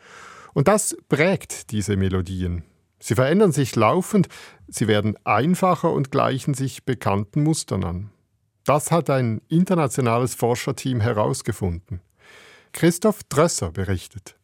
Und 0.55 0.69
das 0.69 0.97
prägt 1.09 1.73
diese 1.73 1.97
Melodien. 1.97 2.63
Sie 3.01 3.17
verändern 3.17 3.51
sich 3.51 3.75
laufend, 3.75 4.29
sie 4.69 4.87
werden 4.87 5.17
einfacher 5.25 5.91
und 5.91 6.13
gleichen 6.13 6.55
sich 6.55 6.85
bekannten 6.85 7.43
Mustern 7.43 7.83
an. 7.83 8.11
Das 8.65 8.93
hat 8.93 9.11
ein 9.11 9.41
internationales 9.49 10.37
Forscherteam 10.37 11.01
herausgefunden. 11.01 12.03
Christoph 12.71 13.25
Drösser 13.25 13.73
berichtet. 13.73 14.37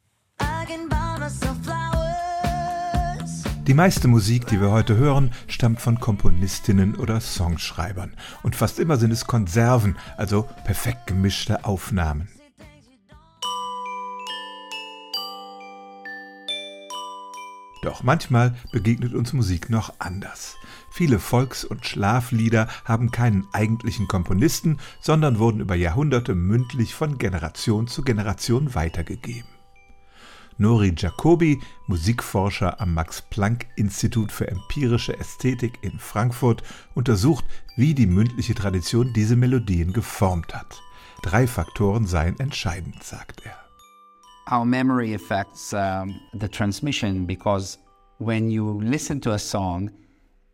Die 3.67 3.73
meiste 3.73 4.09
Musik, 4.09 4.47
die 4.49 4.61
wir 4.61 4.71
heute 4.71 4.99
hören, 4.99 5.31
stammt 5.47 5.81
von 5.81 5.99
Komponistinnen 5.99 6.97
oder 6.97 7.19
Songschreibern. 7.19 8.15
Und 8.43 8.55
fast 8.55 8.79
immer 8.79 8.99
sind 8.99 9.11
es 9.11 9.27
Konserven, 9.27 9.97
also 10.19 10.47
perfekt 10.65 11.07
gemischte 11.07 11.65
Aufnahmen. 11.65 12.29
Doch 17.83 18.03
manchmal 18.03 18.55
begegnet 18.71 19.15
uns 19.15 19.33
Musik 19.33 19.71
noch 19.71 19.95
anders. 19.99 20.57
Viele 20.91 21.19
Volks- 21.19 21.65
und 21.65 21.87
Schlaflieder 21.87 22.69
haben 22.85 23.13
keinen 23.13 23.47
eigentlichen 23.53 24.09
Komponisten, 24.09 24.79
sondern 25.01 25.39
wurden 25.39 25.61
über 25.61 25.75
Jahrhunderte 25.75 26.35
mündlich 26.35 26.95
von 26.95 27.17
Generation 27.17 27.87
zu 27.87 28.03
Generation 28.03 28.75
weitergegeben. 28.75 29.54
Nori 30.59 30.93
Jacobi, 30.97 31.61
Musikforscher 31.87 32.81
am 32.81 32.95
Max-Planck-Institut 32.95 34.33
für 34.33 34.49
empirische 34.49 35.19
Ästhetik 35.19 35.79
in 35.83 35.99
Frankfurt, 35.99 36.63
untersucht, 36.95 37.45
wie 37.77 37.95
die 37.95 38.07
mündliche 38.07 38.55
Tradition 38.55 39.13
diese 39.13 39.37
Melodien 39.37 39.93
geformt 39.93 40.55
hat. 40.55 40.81
Drei 41.23 41.47
Faktoren 41.47 42.07
seien 42.07 42.39
entscheidend, 42.39 43.03
sagt 43.03 43.43
er. 43.45 43.57
Our 44.51 44.65
memory 44.65 45.15
affects 45.15 45.73
um, 45.73 46.21
the 46.39 46.49
transmission 46.49 47.27
because 47.27 47.79
when 48.19 48.51
you 48.51 48.81
listen 48.81 49.21
to 49.23 49.33
a 49.33 49.39
song, 49.39 49.91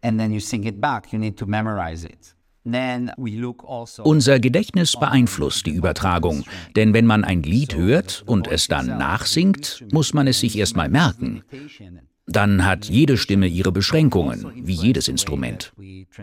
and 0.02 0.18
then 0.18 0.32
you 0.32 0.40
sing 0.40 0.64
it 0.64 0.80
back. 0.80 1.12
You 1.12 1.18
need 1.18 1.36
to 1.38 1.46
memorize 1.46 2.04
it. 2.04 2.34
Also 2.64 4.02
Unser 4.02 4.38
Gedächtnis 4.38 4.92
beeinflusst 4.98 5.66
die 5.66 5.70
Übertragung, 5.70 6.44
denn 6.76 6.92
wenn 6.92 7.06
man 7.06 7.24
ein 7.24 7.42
Lied 7.42 7.74
hört 7.74 8.22
und 8.26 8.48
es 8.48 8.68
dann 8.68 8.86
nachsingt, 8.86 9.84
muss 9.92 10.12
man 10.12 10.26
es 10.26 10.40
sich 10.40 10.58
erstmal 10.58 10.90
merken. 10.90 11.42
Dann 12.26 12.64
hat 12.64 12.84
jede 12.84 13.16
Stimme 13.16 13.46
ihre 13.46 13.72
Beschränkungen, 13.72 14.46
wie 14.54 14.74
jedes 14.74 15.08
Instrument. 15.08 15.72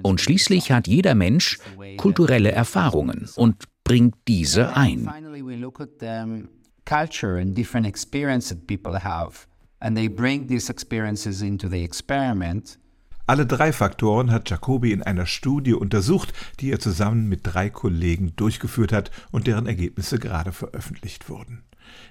Und 0.03 0.21
schließlich 0.21 0.71
hat 0.71 0.87
jeder 0.87 1.15
Mensch 1.15 1.59
kulturelle 1.97 2.51
Erfahrungen 2.51 3.27
und 3.35 3.63
bringt 3.83 4.15
diese 4.27 4.75
ein. 4.75 5.09
Culture 6.87 7.37
and 7.37 7.53
different 7.53 7.85
experiences 7.85 8.57
people 8.65 8.97
have, 9.03 9.45
and 9.81 9.97
they 9.97 10.07
bring 10.07 10.47
these 10.47 10.69
experiences 10.69 11.41
into 11.41 11.67
the 11.67 11.83
experiment. 11.83 12.77
Alle 13.27 13.45
drei 13.45 13.73
Faktoren 13.73 14.31
hat 14.31 14.49
Jacobi 14.49 14.93
in 14.93 15.03
einer 15.03 15.25
Studie 15.25 15.73
untersucht, 15.73 16.31
die 16.61 16.71
er 16.71 16.79
zusammen 16.79 17.27
mit 17.27 17.41
drei 17.43 17.69
Kollegen 17.69 18.33
durchgeführt 18.37 18.93
hat 18.93 19.11
und 19.31 19.47
deren 19.47 19.67
Ergebnisse 19.67 20.17
gerade 20.17 20.53
veröffentlicht 20.53 21.27
wurden. 21.27 21.63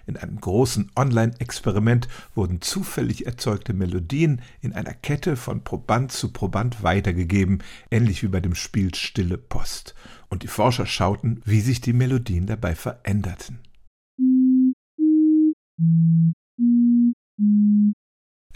In 0.07 0.19
einem 0.19 0.39
großen 0.39 0.91
Online-Experiment 0.95 2.09
wurden 2.35 2.61
zufällig 2.61 3.25
erzeugte 3.25 3.73
Melodien 3.73 4.43
in 4.61 4.75
einer 4.75 4.93
Kette 4.93 5.37
von 5.37 5.65
Proband 5.65 6.13
zu 6.13 6.35
Proband 6.35 6.83
weitergegeben, 6.83 7.63
ähnlich 7.91 8.23
wie 8.23 8.29
bei 8.29 8.41
dem 8.41 8.55
Spiel 8.55 8.95
Stille 8.95 9.39
Post. 9.39 9.95
Und 10.29 10.43
die 10.43 10.49
Forscher 10.49 10.85
schauten, 10.85 11.41
wie 11.47 11.63
sich 11.63 11.81
die 11.81 11.95
Melodien 11.95 12.47
dabei 12.47 12.75
veränderten. 12.75 13.61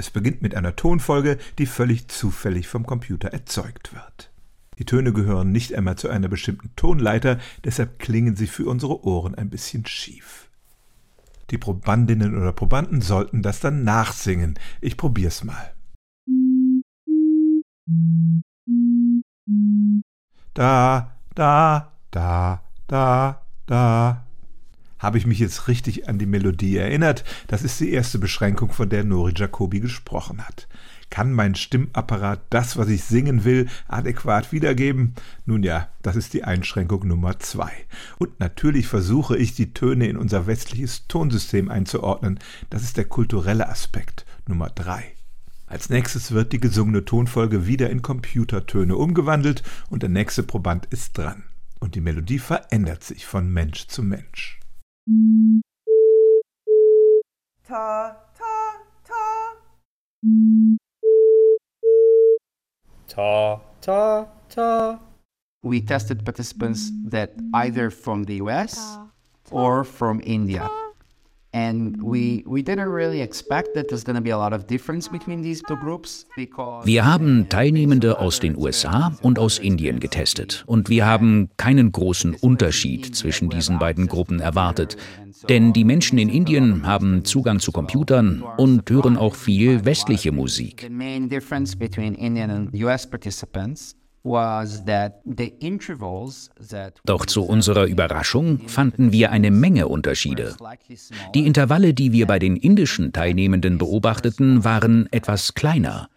Es 0.00 0.08
beginnt 0.08 0.40
mit 0.40 0.54
einer 0.54 0.76
Tonfolge, 0.76 1.36
die 1.58 1.66
völlig 1.66 2.08
zufällig 2.08 2.68
vom 2.68 2.86
Computer 2.86 3.34
erzeugt 3.34 3.92
wird. 3.92 4.30
Die 4.78 4.86
Töne 4.86 5.12
gehören 5.12 5.52
nicht 5.52 5.74
einmal 5.74 5.96
zu 5.96 6.08
einer 6.08 6.28
bestimmten 6.28 6.74
Tonleiter, 6.74 7.38
deshalb 7.64 7.98
klingen 7.98 8.34
sie 8.34 8.46
für 8.46 8.64
unsere 8.64 9.04
Ohren 9.04 9.34
ein 9.34 9.50
bisschen 9.50 9.84
schief. 9.84 10.48
Die 11.50 11.58
Probandinnen 11.58 12.34
oder 12.34 12.52
Probanden 12.52 13.02
sollten 13.02 13.42
das 13.42 13.60
dann 13.60 13.84
nachsingen. 13.84 14.58
Ich 14.80 14.96
probier's 14.96 15.44
mal. 15.44 15.74
Da, 20.54 21.14
da, 21.34 21.92
da, 22.10 22.62
da, 22.86 23.42
da, 23.66 24.26
habe 25.00 25.18
ich 25.18 25.26
mich 25.26 25.40
jetzt 25.40 25.66
richtig 25.66 26.08
an 26.08 26.18
die 26.18 26.26
Melodie 26.26 26.76
erinnert? 26.76 27.24
Das 27.48 27.62
ist 27.64 27.80
die 27.80 27.90
erste 27.90 28.20
Beschränkung, 28.20 28.70
von 28.70 28.88
der 28.88 29.02
Nori 29.02 29.32
Jacobi 29.34 29.80
gesprochen 29.80 30.46
hat. 30.46 30.68
Kann 31.10 31.32
mein 31.32 31.56
Stimmapparat 31.56 32.40
das, 32.50 32.76
was 32.76 32.88
ich 32.88 33.02
singen 33.02 33.44
will, 33.44 33.68
adäquat 33.88 34.52
wiedergeben? 34.52 35.14
Nun 35.44 35.64
ja, 35.64 35.88
das 36.02 36.14
ist 36.14 36.34
die 36.34 36.44
Einschränkung 36.44 37.08
Nummer 37.08 37.40
zwei. 37.40 37.72
Und 38.18 38.38
natürlich 38.38 38.86
versuche 38.86 39.36
ich, 39.36 39.54
die 39.54 39.74
Töne 39.74 40.06
in 40.06 40.16
unser 40.16 40.46
westliches 40.46 41.08
Tonsystem 41.08 41.68
einzuordnen. 41.68 42.38
Das 42.70 42.84
ist 42.84 42.96
der 42.96 43.06
kulturelle 43.06 43.68
Aspekt 43.68 44.24
Nummer 44.46 44.70
drei. 44.70 45.02
Als 45.66 45.88
nächstes 45.88 46.30
wird 46.30 46.52
die 46.52 46.60
gesungene 46.60 47.04
Tonfolge 47.04 47.66
wieder 47.66 47.90
in 47.90 48.02
Computertöne 48.02 48.94
umgewandelt 48.94 49.62
und 49.88 50.02
der 50.02 50.10
nächste 50.10 50.42
Proband 50.42 50.86
ist 50.86 51.18
dran. 51.18 51.44
Und 51.80 51.96
die 51.96 52.00
Melodie 52.00 52.38
verändert 52.38 53.02
sich 53.02 53.26
von 53.26 53.52
Mensch 53.52 53.88
zu 53.88 54.02
Mensch. 54.02 54.59
Ta, 57.66 58.16
ta, 58.36 58.76
ta. 59.04 59.56
Ta, 63.08 63.60
ta, 63.80 64.26
ta. 64.48 64.98
We 65.62 65.80
tested 65.80 66.24
participants 66.24 66.90
that 67.04 67.32
either 67.54 67.90
from 67.90 68.24
the 68.24 68.36
US 68.36 68.98
or 69.50 69.84
from 69.84 70.20
India. 70.24 70.62
And 70.62 70.79
Wir 76.84 77.04
haben 77.04 77.48
Teilnehmende 77.48 78.18
aus 78.18 78.38
den 78.38 78.56
USA 78.56 79.16
und 79.22 79.38
aus 79.38 79.58
Indien 79.58 79.98
getestet 79.98 80.62
und 80.66 80.88
wir 80.88 81.06
haben 81.06 81.50
keinen 81.56 81.90
großen 81.90 82.34
Unterschied 82.34 83.16
zwischen 83.16 83.50
diesen 83.50 83.78
beiden 83.80 84.06
Gruppen 84.06 84.38
erwartet, 84.38 84.96
denn 85.48 85.72
die 85.72 85.84
Menschen 85.84 86.18
in 86.18 86.28
Indien 86.28 86.86
haben 86.86 87.24
Zugang 87.24 87.58
zu 87.58 87.72
Computern 87.72 88.44
und 88.56 88.88
hören 88.88 89.16
auch 89.16 89.34
viel 89.34 89.84
westliche 89.84 90.30
Musik. 90.30 90.88
US 94.24 94.82
doch 97.04 97.26
zu 97.26 97.42
unserer 97.42 97.86
Überraschung 97.86 98.68
fanden 98.68 99.12
wir 99.12 99.32
eine 99.32 99.50
Menge 99.50 99.88
Unterschiede. 99.88 100.56
Die 101.34 101.46
Intervalle, 101.46 101.94
die 101.94 102.12
wir 102.12 102.26
bei 102.26 102.38
den 102.38 102.56
indischen 102.56 103.12
Teilnehmenden 103.12 103.78
beobachteten, 103.78 104.64
waren 104.64 105.10
etwas 105.10 105.54
kleiner. 105.54 106.08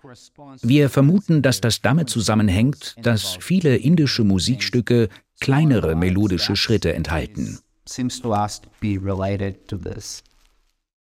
Wir 0.62 0.90
vermuten, 0.90 1.42
dass 1.42 1.62
das 1.62 1.82
damit 1.82 2.10
zusammenhängt, 2.10 2.96
dass 3.02 3.38
viele 3.40 3.78
indische 3.78 4.24
Musikstücke 4.24 5.10
kleinere 5.40 5.96
melodische 5.96 6.56
Schritte 6.56 6.94
enthalten. 6.94 7.60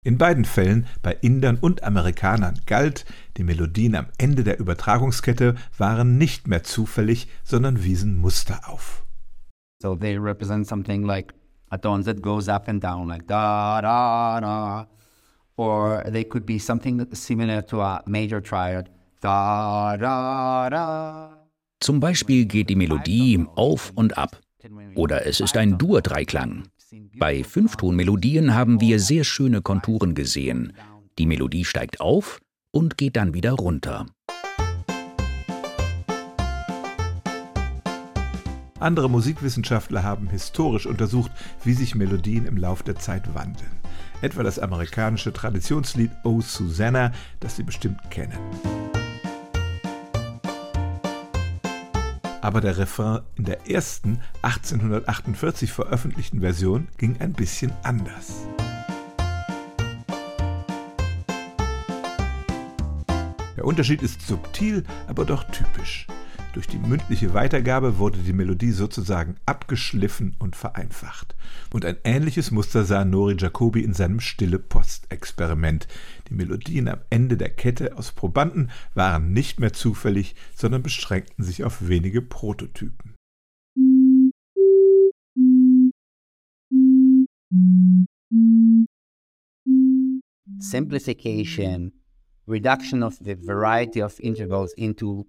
In 0.08 0.17
beiden 0.17 0.46
Fällen, 0.46 0.86
bei 1.04 1.17
Indern 1.20 1.58
und 1.58 1.84
Amerikanern, 1.84 2.62
galt, 2.65 3.04
die 3.36 3.43
Melodien 3.43 3.93
am 3.93 4.06
Ende 4.17 4.46
der 4.46 4.58
Übertragungskette 4.58 5.56
waren 5.78 6.17
nicht 6.17 6.48
mehr 6.48 6.63
zufällig, 6.63 7.28
sondern 7.43 7.84
wiesen 7.84 8.15
Muster 8.15 8.70
auf. 8.70 9.06
So 9.82 9.98
they 9.98 10.17
represent 10.17 10.65
something 10.65 11.04
like 11.04 11.34
a 11.72 11.78
tone 11.78 12.06
that 12.06 12.22
goes 12.22 12.48
up 12.48 12.70
and 12.70 12.82
down, 12.82 13.10
like 13.10 13.28
da 13.28 13.82
da 13.82 14.39
da. 14.39 14.88
Or 15.58 16.02
they 16.10 16.24
could 16.24 16.46
be 16.46 16.58
something 16.58 17.06
similar 17.12 17.62
to 17.65 17.82
a 17.82 18.02
major 18.06 18.41
triad, 18.41 18.89
da 19.20 19.98
da 19.98 20.70
da. 20.70 21.48
Zum 21.82 22.00
Beispiel 22.00 22.46
geht 22.46 22.70
die 22.70 22.78
Melodie 22.78 23.46
auf 23.56 23.91
und 23.93 24.17
ab. 24.17 24.39
Oder 24.95 25.25
es 25.25 25.39
ist 25.39 25.58
ein 25.58 25.77
Dur-Dreiklang. 25.77 26.63
Bei 27.17 27.43
Fünftonmelodien 27.43 28.53
haben 28.53 28.80
wir 28.80 28.99
sehr 28.99 29.23
schöne 29.23 29.62
Konturen 29.62 30.15
gesehen. 30.15 30.73
Die 31.17 31.25
Melodie 31.25 31.65
steigt 31.65 31.99
auf 31.99 32.39
und 32.71 32.97
geht 32.97 33.15
dann 33.15 33.34
wieder 33.34 33.53
runter. 33.53 34.06
Andere 38.80 39.10
Musikwissenschaftler 39.10 40.03
haben 40.03 40.30
historisch 40.30 40.86
untersucht, 40.86 41.32
wie 41.63 41.73
sich 41.73 41.95
Melodien 41.95 42.45
im 42.45 42.58
Lauf 42.58 42.84
der 42.84 42.95
Zeit 42.95 43.34
wandeln. 43.34 43.71
Etwa 44.21 44.43
das 44.43 44.60
amerikanische 44.60 45.34
Traditionslied 45.34 46.12
Oh 46.23 46.41
Susanna, 46.41 47.12
das 47.39 47.56
Sie 47.56 47.63
bestimmt 47.63 47.99
kennen. 48.12 48.38
Aber 52.41 52.62
der 52.62 52.78
Refrain 52.78 53.21
in 53.36 53.45
der 53.45 53.69
ersten 53.69 54.21
1848 54.43 55.71
veröffentlichten 55.71 56.41
Version 56.41 56.88
ging 56.97 57.19
ein 57.19 57.34
bisschen 57.34 57.71
anders. 57.84 58.47
Der 63.56 63.65
Unterschied 63.65 64.04
ist 64.04 64.21
subtil, 64.21 64.84
aber 65.08 65.26
doch 65.26 65.43
typisch. 65.45 66.06
Durch 66.54 66.68
die 66.68 66.80
mündliche 66.80 67.34
Weitergabe 67.34 68.00
wurde 68.00 68.20
die 68.20 68.34
Melodie 68.34 68.72
sozusagen 68.72 69.36
abgeschliffen 69.46 70.36
und 70.40 70.56
vereinfacht. 70.56 71.36
Und 71.72 71.86
ein 71.86 71.98
ähnliches 72.04 72.52
Muster 72.52 72.84
sah 72.84 73.06
Nori 73.06 73.36
Jacobi 73.38 73.84
in 73.84 73.94
seinem 73.94 74.20
Stille 74.20 74.58
Post-Experiment. 74.58 75.88
Die 76.30 76.34
Melodien 76.34 76.88
am 76.88 77.00
Ende 77.10 77.38
der 77.38 77.50
Kette 77.50 77.98
aus 77.98 78.12
Probanden 78.12 78.72
waren 78.96 79.34
nicht 79.34 79.60
mehr 79.60 79.74
zufällig, 79.74 80.36
sondern 80.56 80.82
beschränkten 80.82 81.44
sich 81.44 81.64
auf 81.64 81.88
wenige 81.88 82.22
Prototypen. 82.22 83.16
Simplification, 90.60 91.92
reduction 92.48 93.04
of 93.04 93.18
the 93.22 93.36
variety 93.36 94.02
of 94.02 94.20
intervals 94.20 94.74
into 94.74 95.28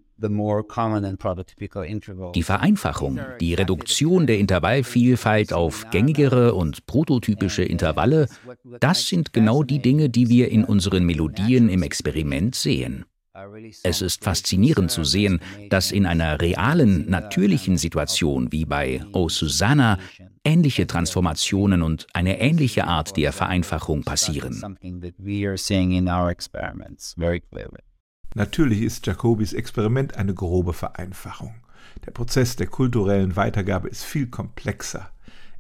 die 2.35 2.43
Vereinfachung, 2.43 3.21
die 3.41 3.55
Reduktion 3.55 4.27
der 4.27 4.39
Intervallvielfalt 4.39 5.53
auf 5.53 5.91
gängigere 5.91 6.55
und 6.55 6.87
prototypische 6.87 7.63
Intervalle, 7.63 8.29
das 8.81 9.07
sind 9.07 9.33
genau 9.33 9.63
die 9.63 9.81
Dinge, 9.81 10.09
die 10.09 10.29
wir 10.29 10.51
in 10.51 10.65
unseren 10.65 11.05
Melodien 11.05 11.69
im 11.69 11.83
Experiment 11.83 12.55
sehen. 12.55 13.05
Es 13.85 14.03
ist 14.03 14.25
faszinierend 14.25 14.91
zu 14.91 15.05
sehen, 15.05 15.41
dass 15.71 15.93
in 15.93 16.07
einer 16.07 16.41
realen, 16.41 17.09
natürlichen 17.09 17.77
Situation 17.77 18.51
wie 18.51 18.65
bei 18.65 19.05
Oh 19.13 19.29
Susanna 19.29 19.99
ähnliche 20.45 20.87
Transformationen 20.87 21.83
und 21.83 22.07
eine 22.15 22.41
ähnliche 22.41 22.87
Art 22.87 23.17
der 23.17 23.33
Vereinfachung 23.33 24.03
passieren. 24.03 24.77
Natürlich 28.35 28.83
ist 28.83 29.07
Jacobis 29.07 29.53
Experiment 29.53 30.17
eine 30.17 30.35
grobe 30.35 30.73
Vereinfachung. 30.73 31.55
Der 32.05 32.11
Prozess 32.11 32.57
der 32.57 32.67
kulturellen 32.67 33.37
Weitergabe 33.37 33.88
ist 33.88 34.05
viel 34.05 34.27
komplexer. 34.29 35.11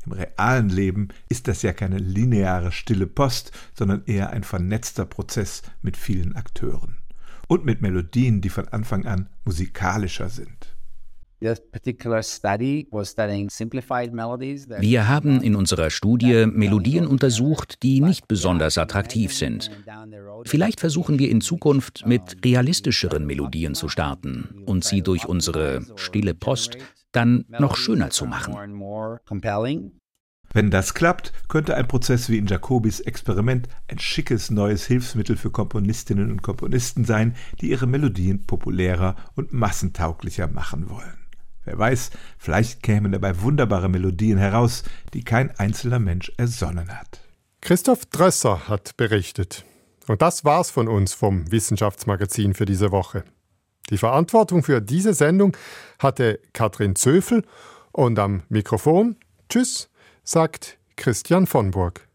Im 0.06 0.12
realen 0.12 0.68
Leben 0.68 1.08
ist 1.28 1.48
das 1.48 1.62
ja 1.62 1.72
keine 1.72 1.98
lineare 1.98 2.72
stille 2.72 3.06
Post, 3.06 3.52
sondern 3.74 4.04
eher 4.06 4.30
ein 4.30 4.44
vernetzter 4.44 5.04
Prozess 5.04 5.62
mit 5.82 5.96
vielen 5.96 6.36
Akteuren. 6.36 6.98
Und 7.46 7.64
mit 7.64 7.82
Melodien, 7.82 8.40
die 8.40 8.50
von 8.50 8.68
Anfang 8.68 9.06
an 9.06 9.28
musikalischer 9.44 10.28
sind. 10.28 10.77
Wir 11.40 11.54
haben 15.08 15.42
in 15.42 15.54
unserer 15.54 15.90
Studie 15.90 16.46
Melodien 16.46 17.06
untersucht, 17.06 17.82
die 17.82 18.00
nicht 18.00 18.26
besonders 18.26 18.76
attraktiv 18.76 19.32
sind. 19.32 19.70
Vielleicht 20.44 20.80
versuchen 20.80 21.18
wir 21.18 21.30
in 21.30 21.40
Zukunft 21.40 22.04
mit 22.06 22.44
realistischeren 22.44 23.24
Melodien 23.24 23.74
zu 23.74 23.88
starten 23.88 24.62
und 24.66 24.84
sie 24.84 25.02
durch 25.02 25.26
unsere 25.26 25.82
stille 25.96 26.34
Post 26.34 26.76
dann 27.12 27.44
noch 27.48 27.76
schöner 27.76 28.10
zu 28.10 28.26
machen. 28.26 28.56
Wenn 30.52 30.70
das 30.70 30.94
klappt, 30.94 31.32
könnte 31.48 31.76
ein 31.76 31.86
Prozess 31.86 32.30
wie 32.30 32.38
in 32.38 32.46
Jacobis 32.46 33.00
Experiment 33.00 33.68
ein 33.86 33.98
schickes 33.98 34.50
neues 34.50 34.86
Hilfsmittel 34.86 35.36
für 35.36 35.50
Komponistinnen 35.50 36.30
und 36.30 36.42
Komponisten 36.42 37.04
sein, 37.04 37.36
die 37.60 37.70
ihre 37.70 37.86
Melodien 37.86 38.46
populärer 38.46 39.16
und 39.34 39.52
massentauglicher 39.52 40.48
machen 40.48 40.88
wollen. 40.88 41.17
Wer 41.68 41.78
weiß, 41.78 42.10
vielleicht 42.38 42.82
kämen 42.82 43.12
dabei 43.12 43.42
wunderbare 43.42 43.90
Melodien 43.90 44.38
heraus, 44.38 44.84
die 45.12 45.22
kein 45.22 45.50
einzelner 45.58 45.98
Mensch 45.98 46.32
ersonnen 46.38 46.88
hat. 46.98 47.20
Christoph 47.60 48.06
Drösser 48.06 48.68
hat 48.68 48.96
berichtet. 48.96 49.66
Und 50.06 50.22
das 50.22 50.46
war's 50.46 50.70
von 50.70 50.88
uns 50.88 51.12
vom 51.12 51.52
Wissenschaftsmagazin 51.52 52.54
für 52.54 52.64
diese 52.64 52.90
Woche. 52.90 53.22
Die 53.90 53.98
Verantwortung 53.98 54.62
für 54.62 54.80
diese 54.80 55.12
Sendung 55.12 55.54
hatte 55.98 56.40
Katrin 56.54 56.96
Zöfel 56.96 57.44
und 57.92 58.18
am 58.18 58.44
Mikrofon 58.48 59.16
Tschüss, 59.50 59.90
sagt 60.24 60.78
Christian 60.96 61.46
von 61.46 61.70
Burg. 61.70 62.08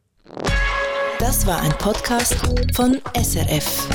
Das 1.19 1.45
war 1.45 1.61
ein 1.61 1.73
Podcast 1.77 2.35
von 2.73 2.99
SRF. 3.15 3.87